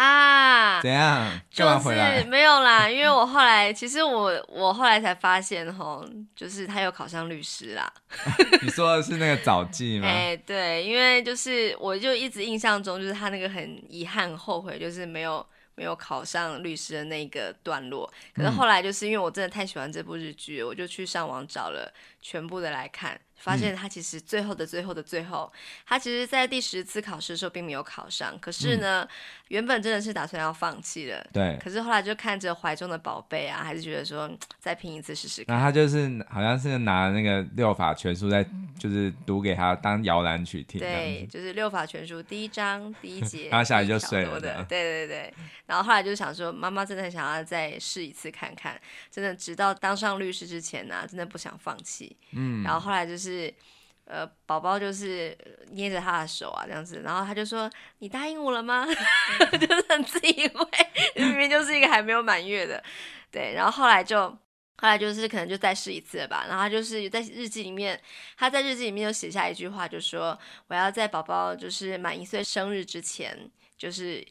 [0.00, 1.38] 啊，怎样？
[1.50, 6.02] 就是没有啦，因为我后来，其实我我后来才发现吼，
[6.34, 7.92] 就是他有考上律师啦。
[8.62, 10.08] 你说的是那个早记吗？
[10.08, 18.10] 哎、欸，对，因为就是我就一直印象中，就是他那个很遗憾、后悔，就是没有没有考上律师的那个段落。
[18.34, 21.92] 可是后来就是因为我真的太喜欢这部日剧，我就去上网找了
[22.22, 23.20] 全部的来看。
[23.40, 25.50] 发现他其实最后的最后的最后，
[25.86, 28.38] 他其实，在第十次考试的时候并没有考上。
[28.38, 29.08] 可是呢，嗯、
[29.48, 31.26] 原本真的是打算要放弃了。
[31.32, 31.58] 对。
[31.58, 35.56] 可是后来就看着怀中的宝贝啊，还是觉得说再拼一次试试看。
[35.56, 38.46] 那他就是好像是拿那个六法全书在，
[38.78, 40.78] 就是读给他当摇篮曲听。
[40.78, 43.48] 对，就是六法全书第一章第一节。
[43.48, 44.38] 然后下来就睡了。
[44.40, 45.32] 对对对。
[45.64, 48.78] 然后后来就想说，妈妈真的很想要再试一次看看，
[49.10, 52.14] 真的直到当上律师之前呢、啊，真的不想放弃。
[52.32, 52.62] 嗯。
[52.62, 53.29] 然后后来就是。
[53.30, 53.54] 是，
[54.04, 55.36] 呃，宝宝就是
[55.70, 57.70] 捏着他的手啊，这样子，然后他就说
[58.00, 58.84] ：“你答应我了吗？”
[59.60, 60.66] 就是很自以为，
[61.14, 62.82] 明明就是一个还没有满月的，
[63.30, 63.54] 对。
[63.54, 64.28] 然后后来就，
[64.78, 66.46] 后来就是可能就再试一次了吧。
[66.48, 68.00] 然后他就是在日记里面，
[68.36, 74.26] 他在日记里面就写下一句话，就说：“我要在宝宝就是满一岁生日之前，就是。”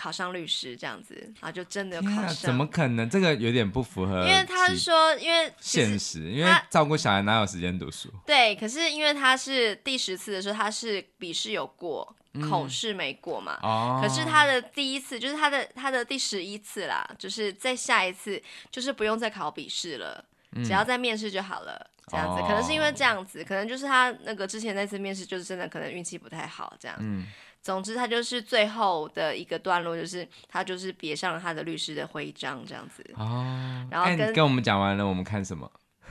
[0.00, 2.34] 考上律师这样子，然后就真的考上。
[2.34, 3.10] 怎么可能？
[3.10, 4.26] 这个有点不符合。
[4.26, 8.08] 因为他是说，因为现实，因为照顾小孩哪有时间读书？
[8.24, 13.58] 对，可是因为他是第十次的时候，他是笔试有过，嗯、口试没过嘛。
[13.62, 14.00] 哦。
[14.02, 21.90] 可是他的第一次，就是他的他的第十一次啦，就是在下一次，就是不用再考笔试了，嗯、只要再面试就好了。
[22.06, 26.96] 这样子，哦、可能是因为这样子，可能就是他那个之前那次面试，就是真的可能运气不太好，这样。
[27.00, 27.26] 嗯。
[27.62, 33.04] 总之，他就是最后的一个段落，就是他就是别上了他的律师的徽章，这样子。
[33.16, 33.86] 哦。
[33.90, 35.70] 然后跟、欸、跟我们讲完了，我们看什么？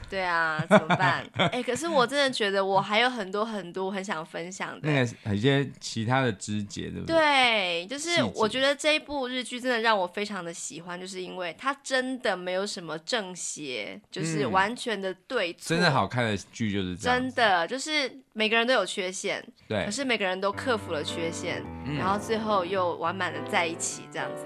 [0.09, 1.25] 对啊，怎么办？
[1.35, 7.15] 哎、欸，可是我真的觉得我还有很多很多很想分享的，那个一些其他的枝节，对不对？
[7.15, 15.75] 对，就是我觉得这一部日剧真的让我非常的喜欢，就是因为它真的没有什么正邪，就是完全的对错。
[15.75, 24.43] 嗯、真的好看的剧就是这样，真的就是每个人都有缺陷，对，可是每个人都克服了缺陷，嗯、然后最后又完满的在一起，这样子，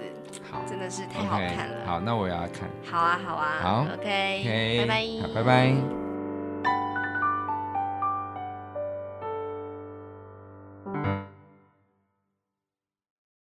[0.50, 1.84] 好，真的是太好看了。
[1.84, 2.68] Okay, 好，那我也要看。
[2.84, 6.13] 好啊，好啊，好，OK，拜拜，拜拜。